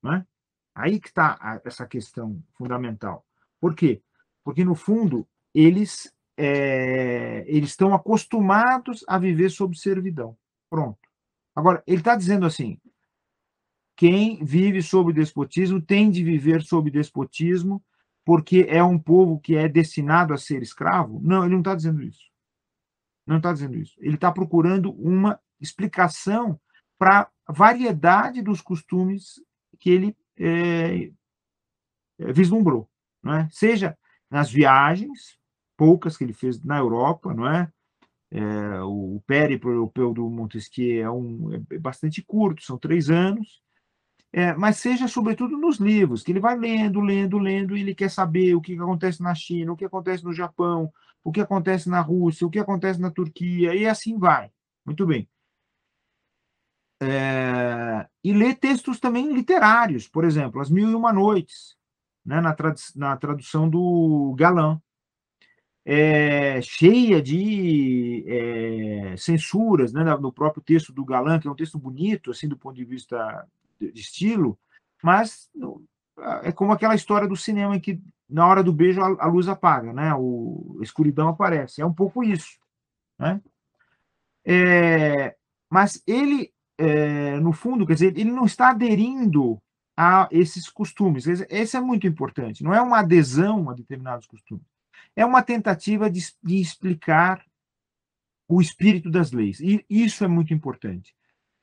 [0.02, 0.26] Né?
[0.74, 3.24] Aí que está essa questão fundamental.
[3.60, 4.02] Por quê?
[4.42, 10.36] Porque, no fundo, eles, é, eles estão acostumados a viver sob servidão.
[10.68, 10.98] Pronto.
[11.54, 12.80] Agora, ele está dizendo assim:
[13.94, 17.82] quem vive sob despotismo tem de viver sob despotismo
[18.24, 21.20] porque é um povo que é destinado a ser escravo?
[21.22, 22.30] Não, ele não está dizendo isso.
[23.26, 23.94] Não está dizendo isso.
[24.00, 26.60] Ele está procurando uma explicação
[26.98, 29.40] para a variedade dos costumes
[29.78, 31.10] que ele é,
[32.32, 32.88] vislumbrou,
[33.22, 33.48] não é?
[33.50, 33.96] Seja
[34.30, 35.38] nas viagens,
[35.76, 37.70] poucas que ele fez na Europa, não é?
[38.30, 43.60] é o périplo europeu do Montesquieu é, um, é bastante curto, são três anos,
[44.32, 48.10] é, mas seja sobretudo nos livros, que ele vai lendo, lendo, lendo, e ele quer
[48.10, 50.90] saber o que acontece na China, o que acontece no Japão,
[51.22, 54.50] o que acontece na Rússia, o que acontece na Turquia, e assim vai.
[54.86, 55.28] Muito bem
[57.02, 61.76] é, e ler textos também literários, por exemplo, As Mil e Uma Noites,
[62.24, 64.80] né, na, trad na tradução do Galã,
[65.84, 71.76] é, cheia de é, censuras né, no próprio texto do Galã, que é um texto
[71.76, 73.48] bonito, assim, do ponto de vista
[73.80, 74.56] de, estilo,
[75.02, 75.50] mas
[76.44, 78.00] é como aquela história do cinema em que
[78.30, 80.14] na hora do beijo a, a luz apaga, né?
[80.14, 81.82] O, a escuridão aparece.
[81.82, 82.60] É um pouco isso,
[83.18, 83.40] né?
[84.44, 85.34] É,
[85.68, 89.60] mas ele é, no fundo, quer dizer, ele não está aderindo
[89.96, 91.26] a esses costumes.
[91.26, 92.64] Esse é muito importante.
[92.64, 94.64] Não é uma adesão a determinados costumes.
[95.14, 97.44] É uma tentativa de, de explicar
[98.48, 99.60] o espírito das leis.
[99.60, 101.14] E isso é muito importante.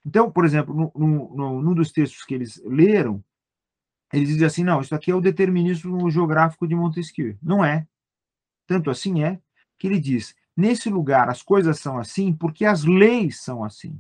[0.05, 3.24] Então, por exemplo, no, no, no, num dos textos que eles leram,
[4.14, 7.38] eles dizem assim, não, isso aqui é o determinismo geográfico de Montesquieu.
[7.41, 7.88] Não é.
[8.66, 9.39] Tanto assim é
[9.78, 13.99] que ele diz, nesse lugar as coisas são assim porque as leis são assim.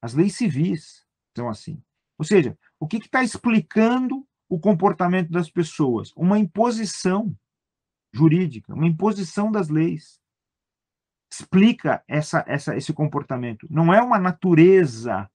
[0.00, 1.04] As leis civis
[1.36, 1.82] são assim.
[2.18, 6.12] Ou seja, o que está explicando o comportamento das pessoas?
[6.16, 7.36] Uma imposição
[8.12, 10.20] jurídica, uma imposição das leis.
[11.30, 13.66] Explica essa, essa, esse comportamento.
[13.70, 15.30] Não é uma natureza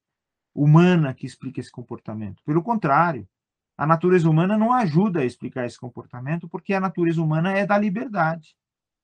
[0.54, 2.42] humana que explica esse comportamento.
[2.44, 3.28] Pelo contrário,
[3.76, 7.76] a natureza humana não ajuda a explicar esse comportamento, porque a natureza humana é da
[7.76, 8.56] liberdade.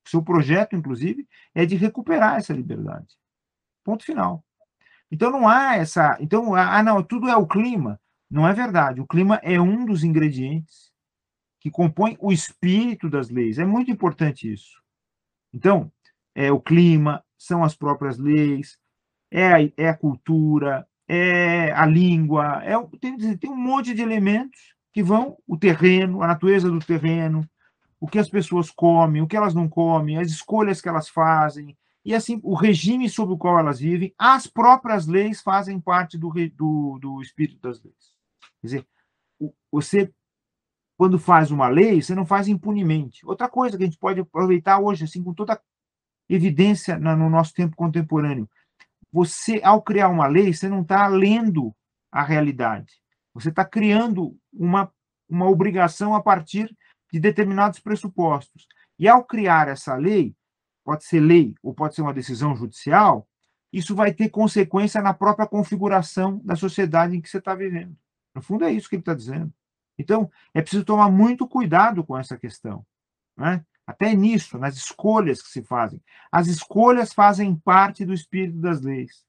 [0.07, 3.17] O seu projeto, inclusive, é de recuperar essa liberdade.
[3.85, 4.45] Ponto final.
[5.11, 6.17] Então não há essa.
[6.21, 8.01] Então, ah, não, tudo é o clima.
[8.31, 9.01] Não é verdade.
[9.01, 10.91] O clima é um dos ingredientes
[11.59, 13.59] que compõe o espírito das leis.
[13.59, 14.81] É muito importante isso.
[15.53, 15.91] Então,
[16.35, 18.79] é o clima, são as próprias leis,
[19.31, 24.75] é a, é a cultura, é a língua, é, tem, tem um monte de elementos
[24.93, 27.49] que vão, o terreno, a natureza do terreno,
[28.01, 31.77] o que as pessoas comem, o que elas não comem, as escolhas que elas fazem,
[32.05, 36.33] e assim, o regime sob o qual elas vivem, as próprias leis fazem parte do,
[36.55, 38.15] do, do espírito das leis.
[38.61, 38.87] Quer dizer,
[39.71, 40.13] você,
[40.97, 43.25] quando faz uma lei, você não faz impunemente.
[43.27, 45.61] Outra coisa que a gente pode aproveitar hoje, assim, com toda
[46.29, 48.49] evidência no nosso tempo contemporâneo,
[49.13, 51.75] você, ao criar uma lei, você não está lendo
[52.11, 52.95] a realidade.
[53.35, 54.91] Você está criando uma,
[55.29, 56.75] uma obrigação a partir
[57.13, 58.67] de determinados pressupostos.
[58.99, 60.35] E ao criar essa lei,
[60.91, 63.29] pode ser lei ou pode ser uma decisão judicial,
[63.73, 67.97] isso vai ter consequência na própria configuração da sociedade em que você está vivendo.
[68.35, 69.55] No fundo, é isso que ele está dizendo.
[69.97, 72.85] Então, é preciso tomar muito cuidado com essa questão.
[73.37, 73.65] Né?
[73.87, 76.03] Até nisso, nas escolhas que se fazem.
[76.33, 79.25] As escolhas fazem parte do espírito das leis.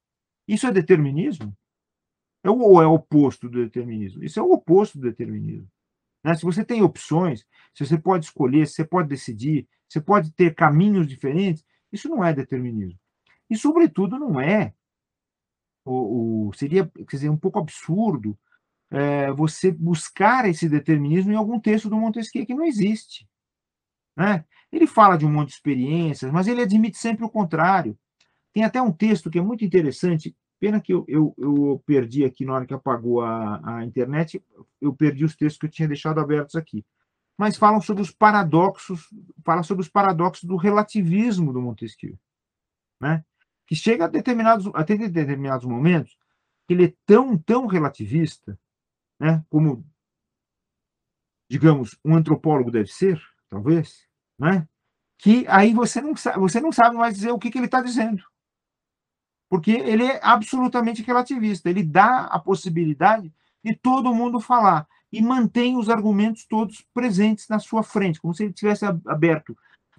[0.47, 1.55] Isso é determinismo?
[2.43, 4.23] É ou é o oposto do determinismo?
[4.23, 5.69] Isso é o oposto do determinismo.
[6.23, 6.33] Né?
[6.33, 10.55] Se você tem opções, se você pode escolher, se você pode decidir, você pode ter
[10.55, 12.97] caminhos diferentes, isso não é determinismo.
[13.49, 14.73] E, sobretudo, não é.
[15.83, 18.37] O, o seria quer dizer, um pouco absurdo
[18.89, 23.27] é, você buscar esse determinismo em algum texto do Montesquieu que não existe.
[24.15, 24.45] Né?
[24.71, 27.97] Ele fala de um monte de experiências, mas ele admite sempre o contrário.
[28.53, 32.45] Tem até um texto que é muito interessante, Pena que eu, eu, eu, perdi aqui
[32.45, 34.39] na hora que apagou a, a internet,
[34.79, 36.85] eu perdi os textos que eu tinha deixado abertos aqui.
[37.41, 39.09] Mas falam sobre os paradoxos,
[39.43, 42.15] fala sobre os paradoxos do relativismo do Montesquieu,
[42.99, 43.25] né?
[43.65, 46.15] Que chega a determinados, até determinados momentos,
[46.67, 48.55] que ele é tão, tão relativista,
[49.19, 49.43] né?
[49.49, 49.83] Como,
[51.49, 53.19] digamos, um antropólogo deve ser,
[53.49, 54.69] talvez, né?
[55.17, 57.81] Que aí você não sabe, você não sabe mais dizer o que, que ele está
[57.81, 58.23] dizendo
[59.49, 61.69] porque ele é absolutamente relativista.
[61.69, 67.59] Ele dá a possibilidade de todo mundo falar e mantém os argumentos todos presentes na
[67.59, 69.57] sua frente, como se ele tivesse aberto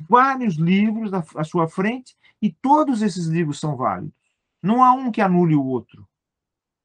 [0.09, 4.15] vários livros à sua frente e todos esses livros são válidos.
[4.63, 6.09] Não há um que anule o outro.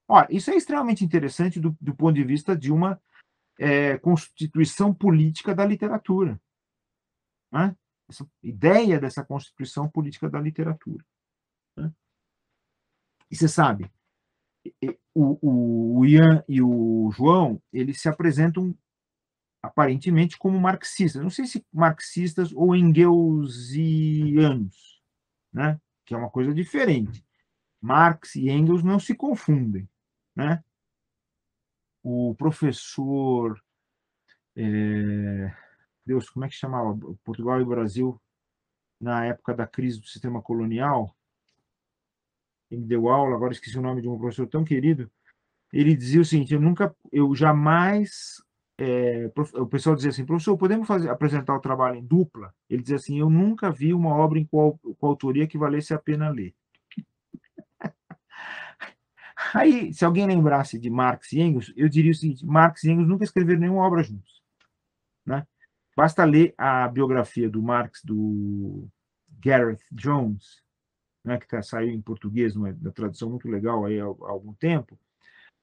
[0.08, 3.00] Ora, isso é extremamente interessante do, do ponto de vista de uma
[3.58, 6.40] é, constituição política da literatura.
[7.52, 7.76] Né?
[8.10, 11.06] Essa ideia dessa constituição política da literatura.
[11.76, 11.92] Né?
[13.30, 13.92] E você sabe,
[15.14, 18.74] o, o, Ian e o João, eles se apresentam
[19.62, 21.22] aparentemente como marxistas.
[21.22, 25.02] Não sei se marxistas ou engelsianos,
[25.52, 25.80] né?
[26.06, 27.26] que é uma coisa diferente.
[27.82, 29.90] Marx e Engels não se confundem.
[30.36, 30.64] Né?
[32.04, 33.60] O professor.
[34.56, 35.52] É,
[36.06, 36.98] Deus, como é que chamava?
[37.24, 38.22] Portugal e Brasil,
[39.00, 41.17] na época da crise do sistema colonial,
[42.70, 45.10] ele deu aula, agora esqueci o nome de um professor tão querido,
[45.72, 48.42] ele dizia o seguinte, eu nunca, eu jamais,
[48.78, 52.54] é, o pessoal dizia assim, professor, podemos fazer, apresentar o trabalho em dupla?
[52.70, 56.00] Ele dizia assim, eu nunca vi uma obra em qual, com autoria que valesse a
[56.00, 56.54] pena ler.
[59.54, 63.08] Aí, se alguém lembrasse de Marx e Engels, eu diria o seguinte, Marx e Engels
[63.08, 64.42] nunca escreveram nenhuma obra juntos.
[65.26, 65.46] Né?
[65.96, 68.88] Basta ler a biografia do Marx, do
[69.40, 70.64] Gareth Jones,
[71.28, 74.98] né, que tá, saiu em português, uma tradução muito legal aí há, há algum tempo,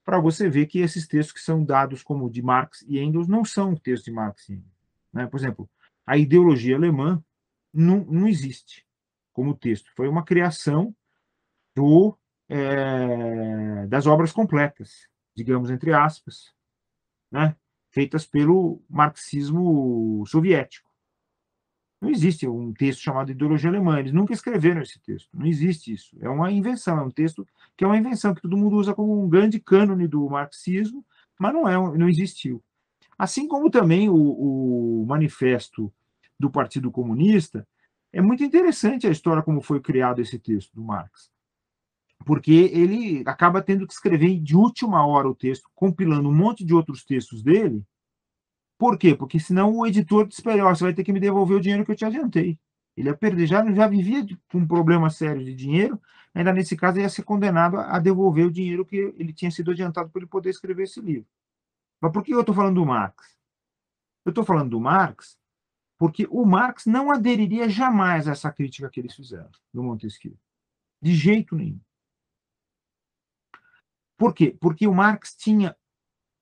[0.04, 3.46] para você ver que esses textos que são dados como de Marx e Engels não
[3.46, 4.74] são textos de Marx e Engels.
[5.10, 5.26] Né?
[5.26, 5.70] Por exemplo,
[6.06, 7.24] a ideologia alemã
[7.72, 8.86] não, não existe
[9.32, 10.94] como texto, foi uma criação
[11.74, 12.14] do,
[12.46, 16.54] é, das obras completas, digamos entre aspas,
[17.32, 17.56] né?
[17.90, 20.90] feitas pelo marxismo soviético.
[22.04, 26.14] Não existe um texto chamado Ideologia Alemã, eles nunca escreveram esse texto, não existe isso.
[26.20, 29.24] É uma invenção, é um texto que é uma invenção que todo mundo usa como
[29.24, 31.02] um grande cânone do marxismo,
[31.40, 32.62] mas não é, não existiu.
[33.16, 35.90] Assim como também o, o manifesto
[36.38, 37.66] do Partido Comunista,
[38.12, 41.30] é muito interessante a história como foi criado esse texto do Marx,
[42.26, 46.74] porque ele acaba tendo que escrever de última hora o texto, compilando um monte de
[46.74, 47.82] outros textos dele,
[48.78, 49.14] por quê?
[49.14, 51.92] Porque senão o editor disse para você vai ter que me devolver o dinheiro que
[51.92, 52.58] eu te adiantei.
[52.96, 56.00] Ele ia perder, já, já vivia com um problema sério de dinheiro,
[56.32, 60.10] ainda nesse caso ia ser condenado a devolver o dinheiro que ele tinha sido adiantado
[60.10, 61.26] para ele poder escrever esse livro.
[62.00, 63.36] Mas por que eu estou falando do Marx?
[64.24, 65.38] Eu estou falando do Marx
[65.98, 70.36] porque o Marx não aderiria jamais a essa crítica que eles fizeram do Montesquieu.
[71.00, 71.80] De jeito nenhum.
[74.16, 74.56] Por quê?
[74.60, 75.76] Porque o Marx tinha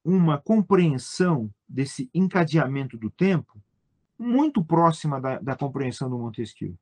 [0.04, 3.62] uma compreensão desse encadeamento do tempo
[4.18, 6.76] muito próxima da, da compreensão do Montesquieu.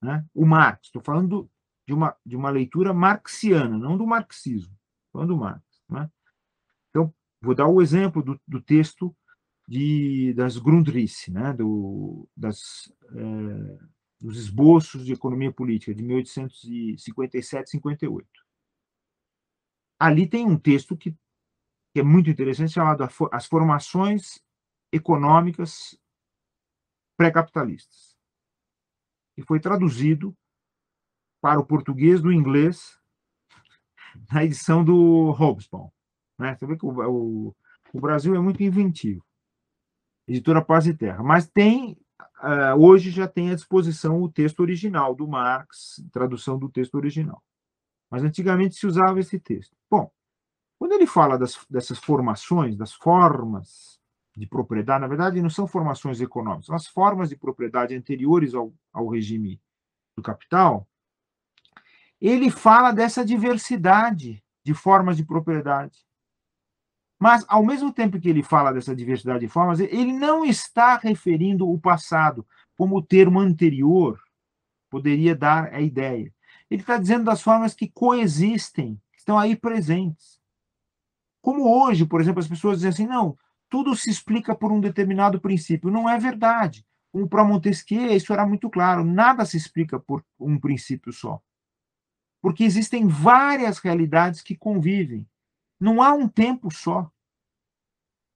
[0.00, 0.24] Né?
[0.34, 1.50] O Marx, estou falando
[1.86, 4.76] de uma, de uma leitura marxiana, não do marxismo,
[5.12, 5.62] falando do Marx.
[5.88, 6.10] Né?
[6.90, 9.16] Então, vou dar o exemplo do, do texto
[9.68, 11.52] de, das Grundrisse, né?
[11.52, 13.78] do, das, é,
[14.20, 18.24] dos esboços de economia política de 1857-58.
[19.98, 21.16] Ali tem um texto que
[21.96, 24.38] que é muito interessante, chamado As Formações
[24.92, 25.98] Econômicas
[27.16, 28.14] Pré-Capitalistas.
[29.34, 30.36] E foi traduzido
[31.40, 33.00] para o português do inglês
[34.30, 35.88] na edição do Hobsbawm.
[36.38, 36.54] Né?
[36.54, 37.56] Você vê que o, o,
[37.94, 39.24] o Brasil é muito inventivo.
[40.28, 41.22] Editora Paz e Terra.
[41.22, 41.96] Mas tem,
[42.78, 47.42] hoje já tem à disposição o texto original do Marx, tradução do texto original.
[48.10, 49.74] Mas antigamente se usava esse texto.
[49.90, 50.12] Bom,
[50.86, 54.00] quando ele fala das, dessas formações, das formas
[54.36, 58.72] de propriedade, na verdade não são formações econômicas, são as formas de propriedade anteriores ao,
[58.92, 59.60] ao regime
[60.14, 60.86] do capital,
[62.20, 66.06] ele fala dessa diversidade de formas de propriedade.
[67.18, 71.68] Mas, ao mesmo tempo que ele fala dessa diversidade de formas, ele não está referindo
[71.68, 74.20] o passado como o termo anterior
[74.88, 76.32] poderia dar a ideia.
[76.70, 80.35] Ele está dizendo das formas que coexistem, que estão aí presentes.
[81.46, 83.38] Como hoje, por exemplo, as pessoas dizem assim, não,
[83.68, 85.92] tudo se explica por um determinado princípio.
[85.92, 86.84] Não é verdade.
[87.12, 91.40] Como para Montesquieu, isso era muito claro, nada se explica por um princípio só.
[92.42, 95.24] Porque existem várias realidades que convivem.
[95.78, 97.08] Não há um tempo só.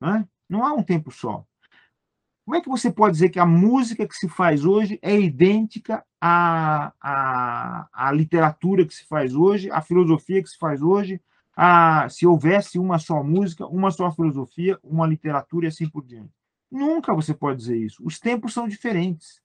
[0.00, 0.24] Né?
[0.48, 1.44] Não há um tempo só.
[2.44, 6.06] Como é que você pode dizer que a música que se faz hoje é idêntica
[6.20, 11.20] à, à, à literatura que se faz hoje, à filosofia que se faz hoje,
[11.62, 16.32] a, se houvesse uma só música, uma só filosofia, uma literatura e assim por diante.
[16.70, 18.02] Nunca você pode dizer isso.
[18.02, 19.42] Os tempos são diferentes.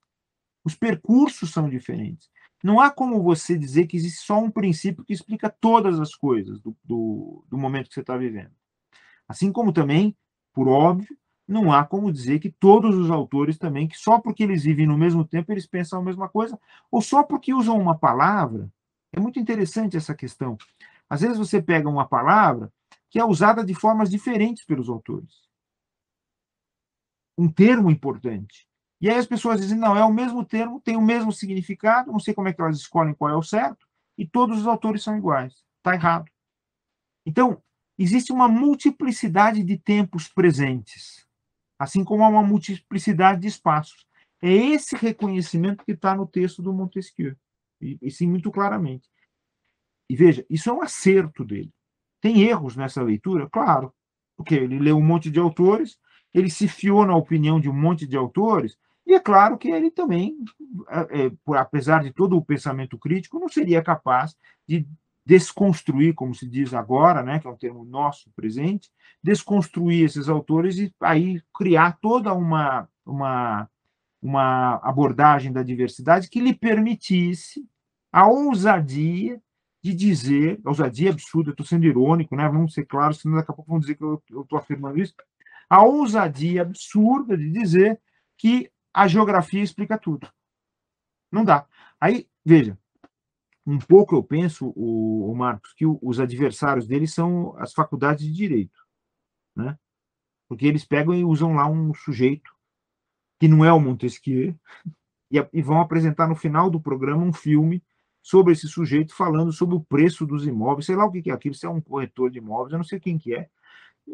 [0.63, 2.29] Os percursos são diferentes.
[2.63, 6.61] Não há como você dizer que existe só um princípio que explica todas as coisas
[6.61, 8.53] do, do, do momento que você está vivendo.
[9.27, 10.15] Assim como também,
[10.53, 14.63] por óbvio, não há como dizer que todos os autores também, que só porque eles
[14.63, 16.57] vivem no mesmo tempo, eles pensam a mesma coisa,
[16.89, 18.71] ou só porque usam uma palavra.
[19.11, 20.57] É muito interessante essa questão.
[21.09, 22.71] Às vezes você pega uma palavra
[23.09, 25.47] que é usada de formas diferentes pelos autores.
[27.37, 28.67] Um termo importante.
[28.99, 32.19] E aí as pessoas dizem, não, é o mesmo termo, tem o mesmo significado, não
[32.19, 33.85] sei como é que elas escolhem qual é o certo,
[34.17, 35.53] e todos os autores são iguais.
[35.77, 36.31] Está errado.
[37.25, 37.61] Então,
[37.97, 41.27] existe uma multiplicidade de tempos presentes,
[41.79, 44.05] assim como há uma multiplicidade de espaços.
[44.41, 47.35] É esse reconhecimento que está no texto do Montesquieu,
[47.81, 49.09] e, e sim, muito claramente.
[50.09, 51.71] E veja, isso é um acerto dele.
[52.21, 53.49] Tem erros nessa leitura?
[53.49, 53.93] Claro,
[54.35, 55.97] porque ele leu um monte de autores,
[56.33, 59.91] ele se fiou na opinião de um monte de autores, e é claro que ele
[59.91, 60.35] também,
[60.89, 64.35] é, é, apesar de todo o pensamento crítico, não seria capaz
[64.67, 64.87] de
[65.25, 68.89] desconstruir, como se diz agora, né, que é um termo nosso presente,
[69.23, 73.69] desconstruir esses autores e aí criar toda uma, uma,
[74.21, 77.67] uma abordagem da diversidade que lhe permitisse
[78.11, 79.41] a ousadia
[79.85, 82.49] de dizer, ousadia absurda, estou sendo irônico, né?
[82.49, 85.13] vamos ser claros, senão daqui a pouco vão dizer que eu estou afirmando isso,
[85.69, 88.01] a ousadia absurda de dizer
[88.35, 90.27] que a geografia explica tudo.
[91.31, 91.67] Não dá.
[92.01, 92.75] Aí, veja,
[93.63, 98.25] um pouco eu penso, o, o Marcos, que o, os adversários dele são as faculdades
[98.25, 98.79] de direito,
[99.55, 99.77] né?
[100.47, 102.51] Porque eles pegam e usam lá um sujeito
[103.39, 104.55] que não é o Montesquieu
[105.29, 107.83] e, e vão apresentar no final do programa um filme
[108.25, 111.53] sobre esse sujeito falando sobre o preço dos imóveis, sei lá o que é aquilo,
[111.53, 113.47] se é um corretor de imóveis, eu não sei quem que é,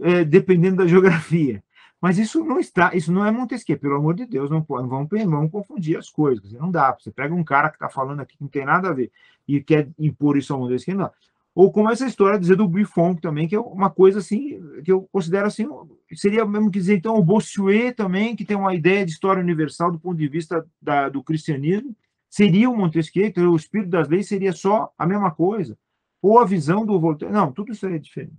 [0.01, 1.63] é dependendo da geografia.
[2.01, 5.07] Mas isso não está, isso não é Montesquieu, pelo amor de Deus, não, não vamos,
[5.09, 6.51] vamos confundir as coisas.
[6.51, 6.93] Não dá.
[6.99, 9.09] Você pega um cara que está falando aqui que não tem nada a ver
[9.47, 11.09] e quer impor isso ao Montesquieu, não.
[11.55, 15.07] Ou como essa história dizer do Buffon também, que é uma coisa assim, que eu
[15.09, 15.65] considero assim,
[16.13, 19.89] seria mesmo que dizer, então, o Bossuet também, que tem uma ideia de história universal
[19.89, 21.95] do ponto de vista da, do cristianismo,
[22.31, 25.77] seria o Montesquieu, o espírito das leis seria só a mesma coisa.
[26.21, 27.33] Ou a visão do Voltaire.
[27.33, 28.37] Não, tudo isso é diferente.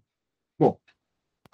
[0.58, 0.78] Bom.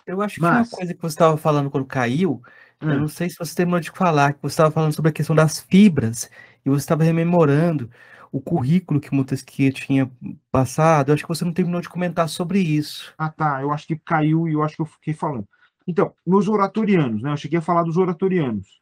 [0.07, 0.71] Eu acho que Mas...
[0.71, 2.41] uma coisa que você estava falando quando caiu,
[2.81, 2.91] hum.
[2.91, 5.35] eu não sei se você terminou de falar, que você estava falando sobre a questão
[5.35, 6.31] das fibras,
[6.65, 7.91] e você estava rememorando
[8.31, 10.11] o currículo que Montesquieu tinha
[10.51, 11.09] passado.
[11.09, 13.13] Eu acho que você não terminou de comentar sobre isso.
[13.19, 13.61] Ah, tá.
[13.63, 15.49] Eu acho que caiu e eu acho que eu fiquei falando.
[15.87, 17.33] Então, nos oratorianos, né?
[17.33, 18.79] Eu cheguei a falar dos oratorianos.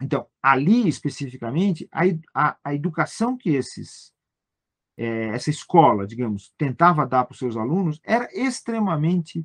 [0.00, 4.12] Então, ali especificamente, a, a, a educação que esses,
[4.96, 9.44] é, essa escola, digamos, tentava dar para os seus alunos era extremamente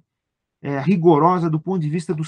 [0.61, 2.23] é, rigorosa do ponto de vista do,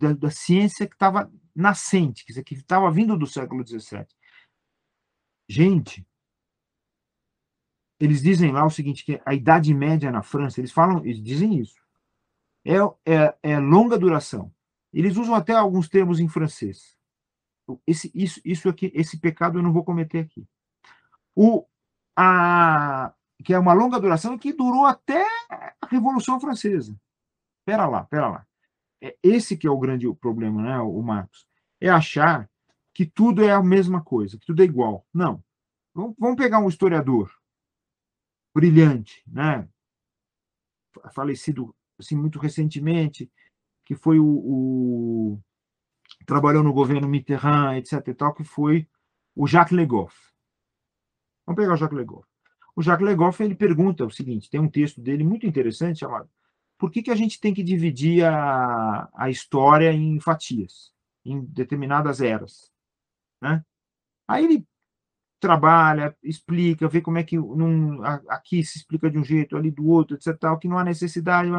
[0.00, 4.06] da, da ciência que estava nascente, que estava vindo do século XVII.
[5.48, 6.04] Gente,
[8.00, 11.60] eles dizem lá o seguinte, que a Idade Média na França, eles falam, eles dizem
[11.60, 11.80] isso,
[12.64, 14.52] é, é, é longa duração.
[14.92, 16.94] Eles usam até alguns termos em francês
[17.86, 20.46] esse, isso, isso aqui, esse pecado eu não vou cometer aqui.
[21.34, 21.66] O,
[22.16, 23.12] a,
[23.44, 26.96] que é uma longa duração que durou até a Revolução Francesa.
[27.64, 28.46] Pera lá, pera lá.
[29.02, 31.46] É esse que é o grande problema, né, o Marcos?
[31.80, 32.48] É achar
[32.92, 35.06] que tudo é a mesma coisa, que tudo é igual.
[35.12, 35.42] Não.
[35.94, 37.32] Vamos pegar um historiador
[38.54, 39.68] brilhante, né?
[41.12, 43.30] Falecido assim muito recentemente,
[43.84, 45.40] que foi o, o
[46.26, 48.08] trabalhou no governo Mitterrand, etc.
[48.08, 48.86] e tal, que foi
[49.34, 50.16] o Jacques Legoff.
[51.46, 52.26] Vamos pegar o Jacques Legoff.
[52.76, 56.28] O Jacques Legoff ele pergunta o seguinte: tem um texto dele muito interessante chamado
[56.78, 60.92] Por que, que a gente tem que dividir a, a história em fatias,
[61.24, 62.72] em determinadas eras?
[63.40, 63.64] Né?
[64.26, 64.66] Aí ele
[65.38, 69.86] trabalha, explica, vê como é que num, aqui se explica de um jeito, ali do
[69.86, 70.36] outro, etc.
[70.38, 71.50] Tal, que não há necessidade,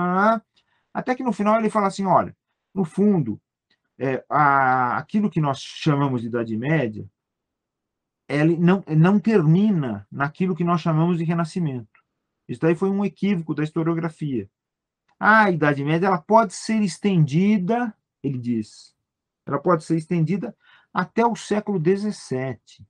[0.93, 2.35] até que no final ele fala assim: olha,
[2.73, 3.39] no fundo,
[3.97, 7.09] é, a, aquilo que nós chamamos de Idade Média,
[8.27, 12.03] ele não, não termina naquilo que nós chamamos de Renascimento.
[12.47, 14.49] Isso daí foi um equívoco da historiografia.
[15.19, 18.95] A Idade Média ela pode ser estendida, ele diz,
[19.45, 20.55] ela pode ser estendida
[20.93, 22.85] até o século XVII,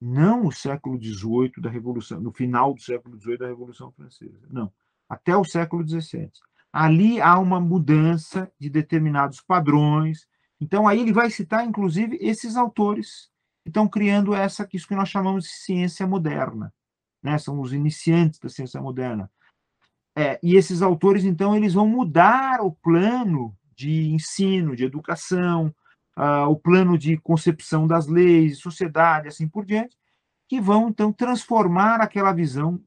[0.00, 4.72] não o século XVIII da Revolução, no final do século XVIII da Revolução Francesa, não,
[5.08, 6.30] até o século XVII
[6.78, 10.28] ali há uma mudança de determinados padrões.
[10.60, 13.28] Então, aí ele vai citar, inclusive, esses autores
[13.64, 16.72] que estão criando essa, isso que nós chamamos de ciência moderna.
[17.20, 17.36] Né?
[17.36, 19.28] São os iniciantes da ciência moderna.
[20.16, 25.74] É, e esses autores, então, eles vão mudar o plano de ensino, de educação,
[26.16, 29.96] uh, o plano de concepção das leis, sociedade, assim por diante,
[30.48, 32.80] que vão, então, transformar aquela visão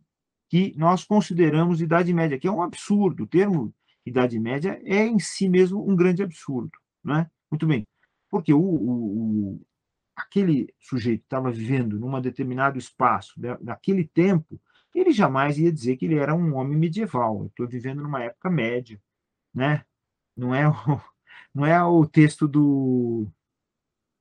[0.50, 3.24] que nós consideramos Idade Média, que é um absurdo.
[3.24, 3.74] O termo
[4.06, 6.72] Idade Média é em si mesmo um grande absurdo.
[7.04, 7.30] Né?
[7.50, 7.86] Muito bem.
[8.30, 9.62] Porque o, o, o
[10.16, 14.60] aquele sujeito estava vivendo num determinado espaço, né, naquele tempo,
[14.94, 17.46] ele jamais ia dizer que ele era um homem medieval.
[17.48, 19.02] Estou vivendo numa época média.
[19.54, 19.84] Né?
[20.36, 20.74] Não, é o,
[21.54, 23.28] não é o texto do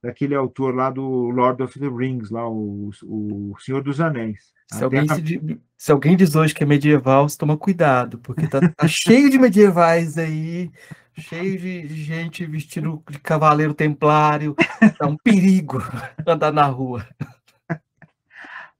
[0.02, 4.52] daquele autor lá do Lord of the Rings, lá, o, o Senhor dos Anéis.
[4.72, 8.60] Se alguém, se, se alguém, diz hoje que é medieval, você toma cuidado, porque tá,
[8.60, 10.70] tá cheio de medievais aí,
[11.18, 14.54] cheio de gente vestido de cavaleiro templário.
[14.98, 15.78] É um perigo
[16.26, 17.06] andar na rua.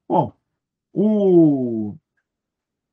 [0.09, 0.33] Bom,
[0.93, 1.97] o...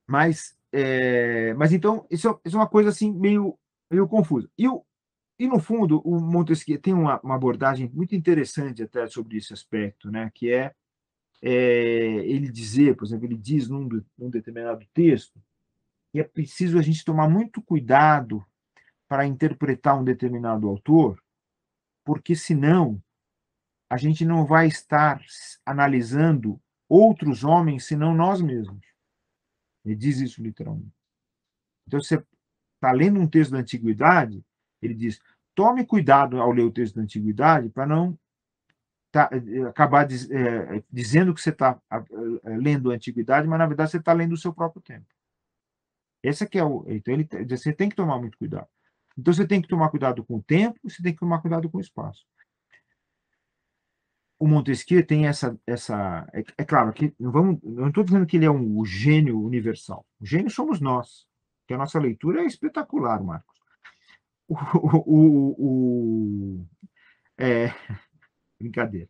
[0.08, 1.54] mas, é...
[1.54, 3.58] mas então, isso, é, isso é uma coisa assim meio,
[3.92, 4.50] meio confusa.
[4.58, 4.84] E o,
[5.40, 10.10] e, no fundo, o Montesquieu tem uma, uma, abordagem muito interessante até sobre esse aspecto,
[10.10, 10.32] né?
[10.34, 10.74] que é,
[11.42, 15.40] é, ele dizer, por exemplo, ele diz num, num determinado texto
[16.12, 18.44] que é preciso a gente tomar muito cuidado
[19.08, 21.22] para interpretar um determinado autor,
[22.04, 23.02] porque senão
[23.90, 25.22] a gente não vai estar
[25.66, 26.60] analisando
[26.90, 28.86] outros homens senão nós mesmos.
[29.86, 30.96] Ele diz isso literalmente.
[31.86, 32.22] Então, você
[32.76, 34.44] está lendo um texto da antiguidade,
[34.82, 35.20] ele diz:
[35.56, 38.18] tome cuidado ao ler o texto da antiguidade para não
[39.12, 41.80] tá, eh, acabar diz, é, dizendo que você está
[42.44, 45.08] lendo a antiguidade, mas na verdade você está lendo o seu próprio tempo.
[46.22, 46.86] Esse aqui é o.
[46.88, 48.68] Então ele, você tem que tomar muito cuidado.
[49.18, 51.78] Então você tem que tomar cuidado com o tempo, você tem que tomar cuidado com
[51.78, 52.26] o espaço.
[54.40, 58.38] O Montesquieu tem essa, essa é, é claro que não vamos, não estou dizendo que
[58.38, 60.06] ele é um, o gênio universal.
[60.20, 61.26] O gênio somos nós,
[61.68, 63.57] que a nossa leitura é espetacular, Marcos.
[64.76, 66.68] o, o, o
[67.38, 67.68] é,
[68.60, 69.10] brincadeira.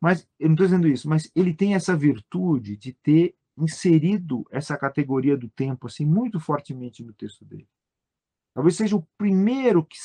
[0.00, 4.76] Mas eu não estou dizendo isso, mas ele tem essa virtude de ter inserido essa
[4.76, 7.68] categoria do tempo assim muito fortemente no texto dele.
[8.54, 9.98] Talvez seja o primeiro que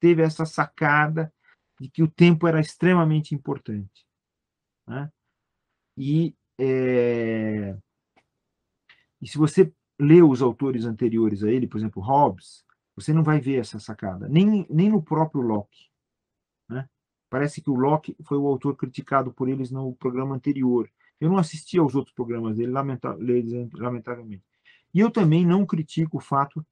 [0.00, 1.32] teve essa sacada
[1.80, 4.06] de que o tempo era extremamente importante.
[4.86, 5.10] Né?
[5.96, 7.76] E, é...
[9.20, 12.64] e se você lê os autores anteriores a ele, por exemplo, Hobbes,
[12.94, 15.90] você não vai ver essa sacada, nem, nem no próprio Locke.
[16.68, 16.88] Né?
[17.30, 20.90] Parece que o Locke foi o autor criticado por eles no programa anterior.
[21.20, 24.44] Eu não assisti aos outros programas dele, lamentavelmente.
[24.92, 26.64] E eu também não critico o fato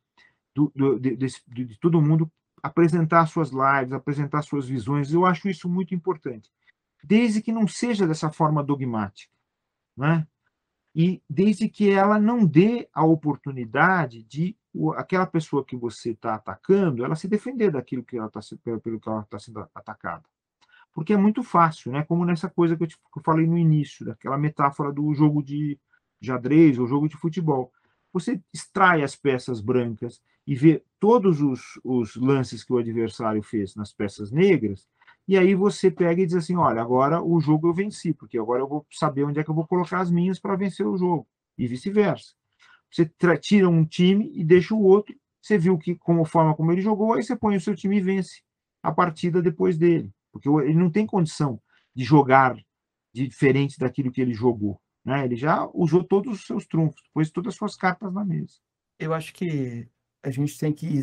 [0.54, 2.30] do, do, de, de, de, todo mundo
[2.62, 5.12] apresentar suas lives, apresentar suas visões.
[5.12, 6.50] Eu acho isso muito importante,
[7.02, 9.32] desde que não seja dessa forma dogmática,
[9.96, 10.26] né?
[10.94, 14.56] E desde que ela não dê a oportunidade de
[14.96, 19.08] aquela pessoa que você está atacando, ela se defender daquilo que ela está pelo que
[19.08, 20.24] ela está sendo atacada,
[20.92, 22.02] porque é muito fácil, né?
[22.04, 25.42] Como nessa coisa que eu, te, que eu falei no início, daquela metáfora do jogo
[25.42, 25.78] de
[26.22, 27.72] xadrez ou jogo de futebol.
[28.12, 33.74] Você extrai as peças brancas e vê todos os, os lances que o adversário fez
[33.74, 34.86] nas peças negras,
[35.26, 38.62] e aí você pega e diz assim: olha, agora o jogo eu venci, porque agora
[38.62, 41.26] eu vou saber onde é que eu vou colocar as minhas para vencer o jogo,
[41.56, 42.34] e vice-versa.
[42.90, 43.10] Você
[43.40, 47.14] tira um time e deixa o outro, você viu que como forma como ele jogou,
[47.14, 48.42] aí você põe o seu time e vence
[48.82, 51.60] a partida depois dele, porque ele não tem condição
[51.94, 52.56] de jogar
[53.12, 54.80] diferente daquilo que ele jogou.
[55.04, 55.24] Né?
[55.24, 58.54] Ele já usou todos os seus trunfos, pôs todas as suas cartas na mesa.
[58.98, 59.88] Eu acho que
[60.22, 61.00] a gente tem que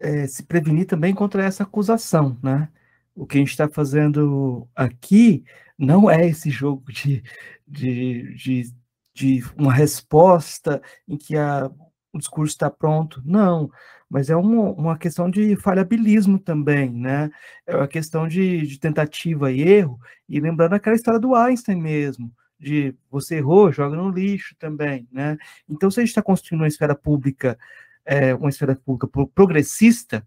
[0.00, 2.68] é, se prevenir também contra essa acusação, né?
[3.14, 5.44] O que a gente está fazendo aqui
[5.76, 7.22] não é esse jogo de,
[7.68, 8.74] de, de,
[9.14, 11.70] de uma resposta em que a,
[12.12, 13.70] o discurso está pronto, não,
[14.08, 17.30] mas é uma, uma questão de falhabilismo também, né?
[17.66, 19.98] É uma questão de, de tentativa e erro,
[20.28, 25.38] e lembrando aquela história do Einstein mesmo, de você errou, joga no lixo também, né?
[25.68, 27.58] Então, se a gente está construindo uma esfera pública,
[28.04, 30.26] é, uma esfera pública progressista,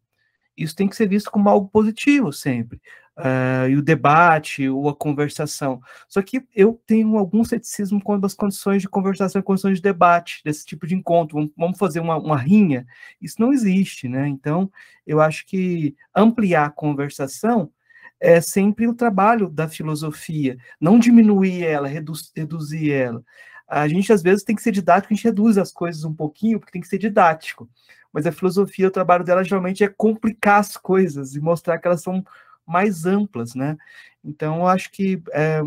[0.58, 2.82] isso tem que ser visto como algo positivo sempre.
[3.18, 5.80] Uh, e o debate, ou a conversação.
[6.08, 10.66] Só que eu tenho algum ceticismo com as condições de conversação condições de debate, desse
[10.66, 11.50] tipo de encontro.
[11.58, 12.86] Vamos fazer uma, uma rinha?
[13.22, 14.28] Isso não existe, né?
[14.28, 14.70] Então,
[15.08, 17.72] eu acho que ampliar a conversação
[18.20, 23.24] é sempre o trabalho da filosofia, não diminuir ela, reduz, reduzir ela.
[23.68, 26.60] A gente, às vezes, tem que ser didático, a gente reduz as coisas um pouquinho,
[26.60, 27.70] porque tem que ser didático.
[28.14, 32.02] Mas a filosofia, o trabalho dela, geralmente, é complicar as coisas e mostrar que elas
[32.02, 32.24] são
[32.66, 33.78] mais amplas, né?
[34.24, 35.60] Então, eu acho que é,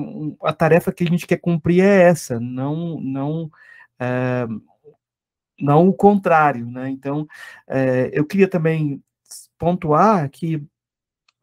[0.43, 3.51] a tarefa que a gente quer cumprir é essa, não, não,
[3.99, 4.47] é,
[5.61, 6.89] não o contrário, né?
[6.89, 7.27] Então,
[7.67, 9.03] é, eu queria também
[9.59, 10.63] pontuar que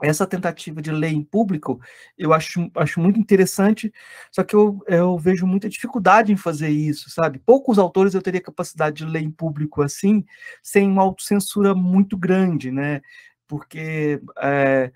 [0.01, 1.79] essa tentativa de ler em público
[2.17, 3.93] eu acho, acho muito interessante,
[4.31, 7.39] só que eu, eu vejo muita dificuldade em fazer isso, sabe?
[7.39, 10.25] Poucos autores eu teria capacidade de ler em público assim,
[10.61, 13.01] sem uma autocensura muito grande, né?
[13.47, 14.91] Porque é,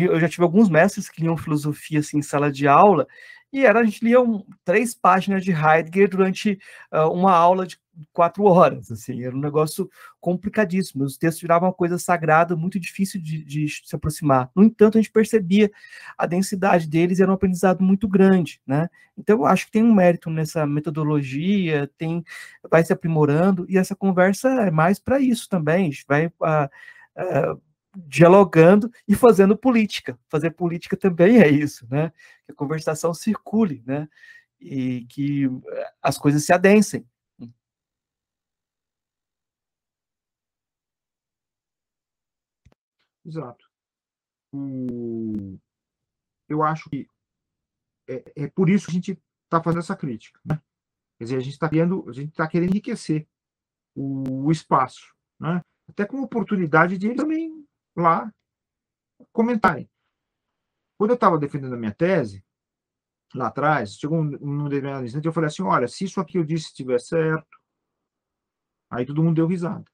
[0.00, 3.06] eu já tive alguns mestres que liam filosofia assim, em sala de aula,
[3.52, 6.58] e era, a gente lia um, três páginas de Heidegger durante
[6.92, 7.78] uh, uma aula de
[8.12, 9.90] quatro horas, assim, era um negócio
[10.20, 14.50] complicadíssimo, os textos viravam uma coisa sagrada, muito difícil de, de, se aproximar.
[14.54, 15.70] No entanto, a gente percebia
[16.16, 18.88] a densidade deles era um aprendizado muito grande, né?
[19.16, 22.24] Então, acho que tem um mérito nessa metodologia, tem,
[22.70, 26.26] vai se aprimorando, e essa conversa é mais para isso também, a gente vai...
[26.26, 26.68] Uh,
[27.16, 27.60] uh,
[28.06, 30.18] dialogando e fazendo política.
[30.28, 32.12] Fazer política também é isso, né?
[32.46, 34.08] Que a conversação circule, né?
[34.60, 35.50] E que
[36.02, 37.04] as coisas se adensem.
[43.30, 43.64] Exato.
[44.52, 45.56] O...
[46.48, 47.06] Eu acho que
[48.08, 50.40] é, é por isso que a gente está fazendo essa crítica.
[50.44, 50.60] Né?
[51.16, 53.28] Quer dizer, a gente está querendo, está querendo enriquecer
[53.94, 55.62] o, o espaço, né?
[55.88, 57.64] até com oportunidade de ele também
[57.96, 58.32] lá
[59.32, 59.88] comentarem.
[60.98, 62.44] Quando eu estava defendendo a minha tese,
[63.32, 66.44] lá atrás, chegou um, um determinado instante, eu falei assim, olha, se isso aqui eu
[66.44, 67.60] disse estiver certo,
[68.90, 69.84] aí todo mundo deu risada.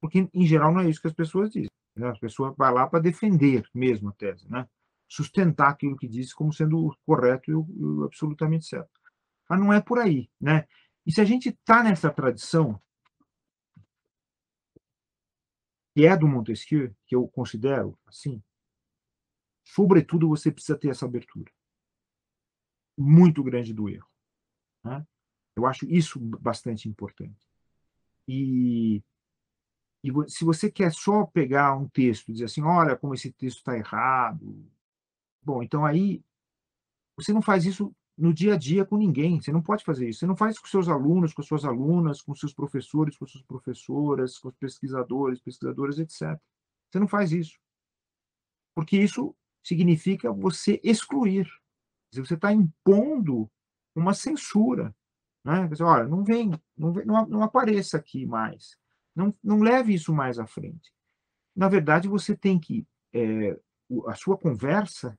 [0.00, 1.70] Porque, em geral, não é isso que as pessoas dizem.
[1.98, 2.08] Né?
[2.08, 4.68] As pessoas vão lá para defender mesmo a tese, né?
[5.08, 8.90] sustentar aquilo que disse como sendo correto e, e absolutamente certo.
[9.48, 10.30] Mas não é por aí.
[10.40, 10.66] Né?
[11.06, 12.80] E se a gente está nessa tradição
[15.94, 18.42] que é do Montesquieu, que eu considero assim,
[19.64, 21.50] sobretudo você precisa ter essa abertura
[22.96, 24.08] muito grande do erro.
[24.84, 25.06] Né?
[25.56, 27.36] Eu acho isso bastante importante.
[28.26, 29.02] E
[30.02, 33.58] e se você quer só pegar um texto e dizer assim, olha como esse texto
[33.58, 34.64] está errado,
[35.42, 36.22] bom, então aí
[37.16, 39.40] você não faz isso no dia a dia com ninguém.
[39.40, 40.20] Você não pode fazer isso.
[40.20, 44.38] Você não faz com seus alunos, com suas alunas, com seus professores, com suas professoras,
[44.38, 46.38] com os pesquisadores, pesquisadoras, etc.
[46.90, 47.58] Você não faz isso.
[48.74, 51.48] Porque isso significa você excluir.
[52.12, 53.48] Você está impondo
[53.94, 54.94] uma censura.
[55.44, 55.68] Né?
[55.68, 58.76] Você, olha, não vem, não, vem não, não apareça aqui mais.
[59.18, 60.92] Não, não leve isso mais à frente.
[61.54, 62.86] Na verdade, você tem que.
[63.12, 63.58] É,
[64.06, 65.18] a sua conversa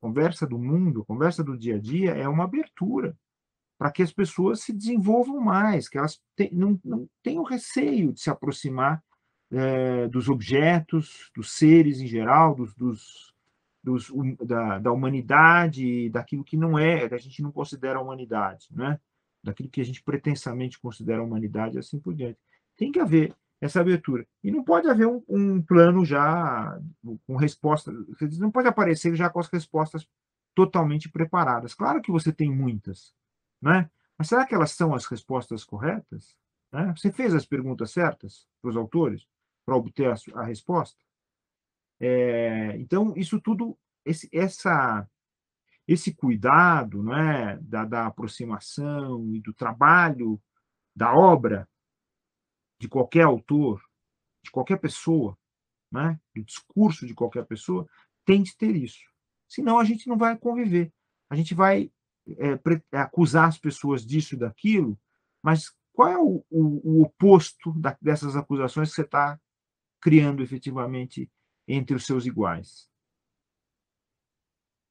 [0.00, 3.16] conversa do mundo, conversa do dia a dia, é uma abertura
[3.78, 8.20] para que as pessoas se desenvolvam mais, que elas te, não, não tenham receio de
[8.20, 9.02] se aproximar
[9.50, 13.34] é, dos objetos, dos seres em geral, dos, dos,
[13.82, 14.12] dos
[14.46, 18.98] da, da, humanidade, daquilo que não é, que a gente não considera humanidade, né?
[19.42, 22.38] daquilo que a gente pretensamente considera humanidade, assim por diante.
[22.80, 24.26] Tem que haver essa abertura.
[24.42, 26.80] E não pode haver um, um plano já
[27.26, 27.94] com respostas,
[28.38, 30.08] não pode aparecer já com as respostas
[30.54, 31.74] totalmente preparadas.
[31.74, 33.14] Claro que você tem muitas,
[33.60, 33.90] né?
[34.16, 36.34] Mas será que elas são as respostas corretas?
[36.72, 36.94] Né?
[36.96, 39.26] Você fez as perguntas certas para os autores
[39.66, 40.98] para obter a, a resposta?
[42.00, 43.76] É, então, isso tudo,
[44.06, 45.06] esse, essa,
[45.86, 50.40] esse cuidado né, da, da aproximação e do trabalho
[50.96, 51.68] da obra
[52.80, 53.84] de qualquer autor,
[54.42, 55.38] de qualquer pessoa,
[55.92, 57.86] né, do discurso de qualquer pessoa,
[58.24, 59.04] tem de ter isso.
[59.46, 60.92] Senão a gente não vai conviver.
[61.28, 61.92] A gente vai
[62.38, 62.58] é,
[62.92, 64.98] é acusar as pessoas disso e daquilo,
[65.42, 69.38] mas qual é o, o, o oposto da, dessas acusações que você está
[70.00, 71.30] criando efetivamente
[71.68, 72.88] entre os seus iguais?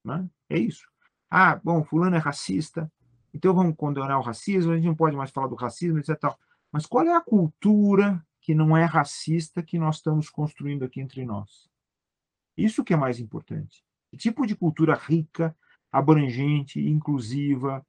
[0.06, 0.30] Né?
[0.50, 0.88] É isso.
[1.30, 2.92] Ah, bom, fulano é racista,
[3.34, 6.16] então vamos condenar o racismo, a gente não pode mais falar do racismo, etc.
[6.72, 11.26] Mas qual é a cultura que não é racista que nós estamos construindo aqui entre
[11.26, 11.70] nós?
[12.56, 13.84] Isso que é mais importante.
[14.10, 15.56] Que tipo de cultura rica,
[15.92, 17.86] abrangente, inclusiva,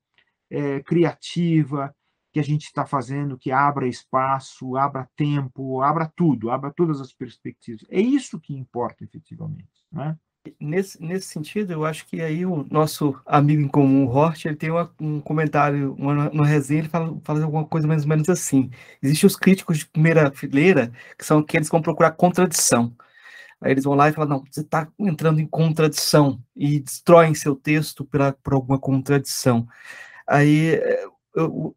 [0.49, 1.95] é, criativa,
[2.33, 7.13] que a gente está fazendo, que abra espaço, abra tempo, abra tudo, abra todas as
[7.13, 7.85] perspectivas.
[7.89, 9.87] É isso que importa efetivamente.
[9.91, 10.17] Né?
[10.59, 14.57] Nesse, nesse sentido, eu acho que aí o nosso amigo em comum, o Hort, ele
[14.57, 18.29] tem uma, um comentário, uma, uma resenha, ele fala, fala alguma coisa mais ou menos
[18.29, 18.71] assim.
[19.03, 22.95] Existem os críticos de primeira fileira, que são aqueles que vão procurar contradição.
[23.61, 27.55] Aí eles vão lá e falam, não, você está entrando em contradição, e destroem seu
[27.55, 29.69] texto por, por alguma contradição.
[30.27, 30.81] Aí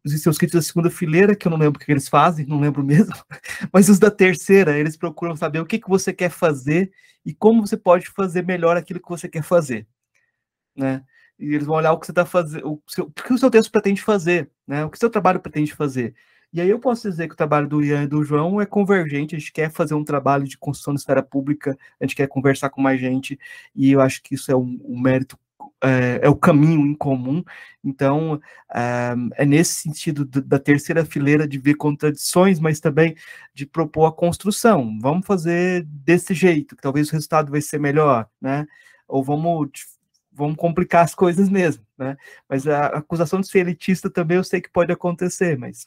[0.04, 2.60] existem os críticos da segunda fileira, que eu não lembro o que eles fazem, não
[2.60, 3.14] lembro mesmo,
[3.72, 6.92] mas os da terceira, eles procuram saber o que, que você quer fazer
[7.26, 9.88] e como você pode fazer melhor aquilo que você quer fazer,
[10.76, 11.04] né?
[11.40, 13.50] E eles vão olhar o que você está fazendo, o, seu, o que o seu
[13.50, 14.86] texto pretende fazer, né?
[14.86, 16.16] O que o seu trabalho pretende fazer.
[16.54, 19.36] E aí eu posso dizer que o trabalho do Ian e do João é convergente,
[19.36, 22.70] a gente quer fazer um trabalho de construção da esfera pública, a gente quer conversar
[22.70, 23.40] com mais gente,
[23.76, 25.36] e eu acho que isso é um, um mérito
[25.84, 27.44] é, é, o caminho em comum.
[27.84, 28.40] Então,
[28.74, 33.16] é, é nesse sentido da terceira fileira de ver contradições, mas também
[33.54, 34.98] de propor a construção.
[35.02, 38.66] Vamos fazer desse jeito, que talvez o resultado vai ser melhor, né?
[39.08, 39.70] Ou vamos
[40.36, 42.18] vamos complicar as coisas mesmo, né?
[42.50, 45.86] Mas a acusação de ser elitista também eu sei que pode acontecer, mas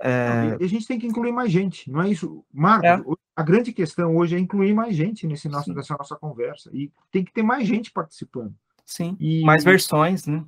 [0.00, 0.56] é...
[0.60, 2.88] a gente tem que incluir mais gente, não é isso, Marcos?
[2.88, 3.18] É.
[3.34, 7.24] A grande questão hoje é incluir mais gente nesse nosso, nessa nossa conversa e tem
[7.24, 8.54] que ter mais gente participando.
[8.84, 9.42] Sim, e...
[9.42, 10.44] mais versões, né?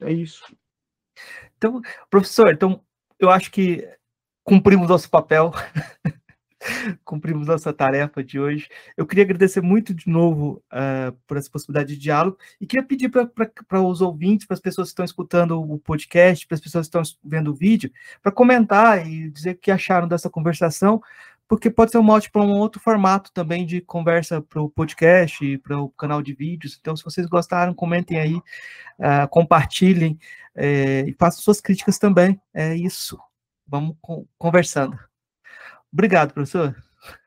[0.00, 0.44] É isso.
[1.56, 2.80] Então, professor, então
[3.18, 3.88] eu acho que
[4.44, 5.52] cumprimos nosso papel,
[7.04, 8.68] cumprimos nossa tarefa de hoje.
[8.96, 13.10] Eu queria agradecer muito de novo uh, por essa possibilidade de diálogo e queria pedir
[13.10, 16.96] para os ouvintes, para as pessoas que estão escutando o podcast, para as pessoas que
[16.96, 17.90] estão vendo o vídeo,
[18.22, 21.02] para comentar e dizer o que acharam dessa conversação,
[21.48, 25.58] porque pode ser um mote para um outro formato também de conversa para o podcast,
[25.58, 26.76] para o canal de vídeos.
[26.78, 30.18] Então, se vocês gostaram, comentem aí, uh, compartilhem
[30.54, 32.38] é, e façam suas críticas também.
[32.52, 33.18] É isso.
[33.66, 33.96] Vamos
[34.36, 34.98] conversando.
[35.90, 36.76] Obrigado, professor.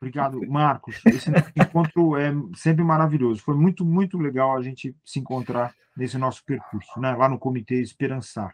[0.00, 1.00] Obrigado, Marcos.
[1.06, 3.42] Esse encontro é sempre maravilhoso.
[3.42, 7.12] Foi muito, muito legal a gente se encontrar nesse nosso percurso, né?
[7.14, 8.52] lá no Comitê Esperançar.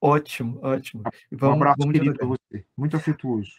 [0.00, 1.02] Ótimo, ótimo.
[1.32, 3.52] Vamos, um abraço querido para você, muito afetuoso.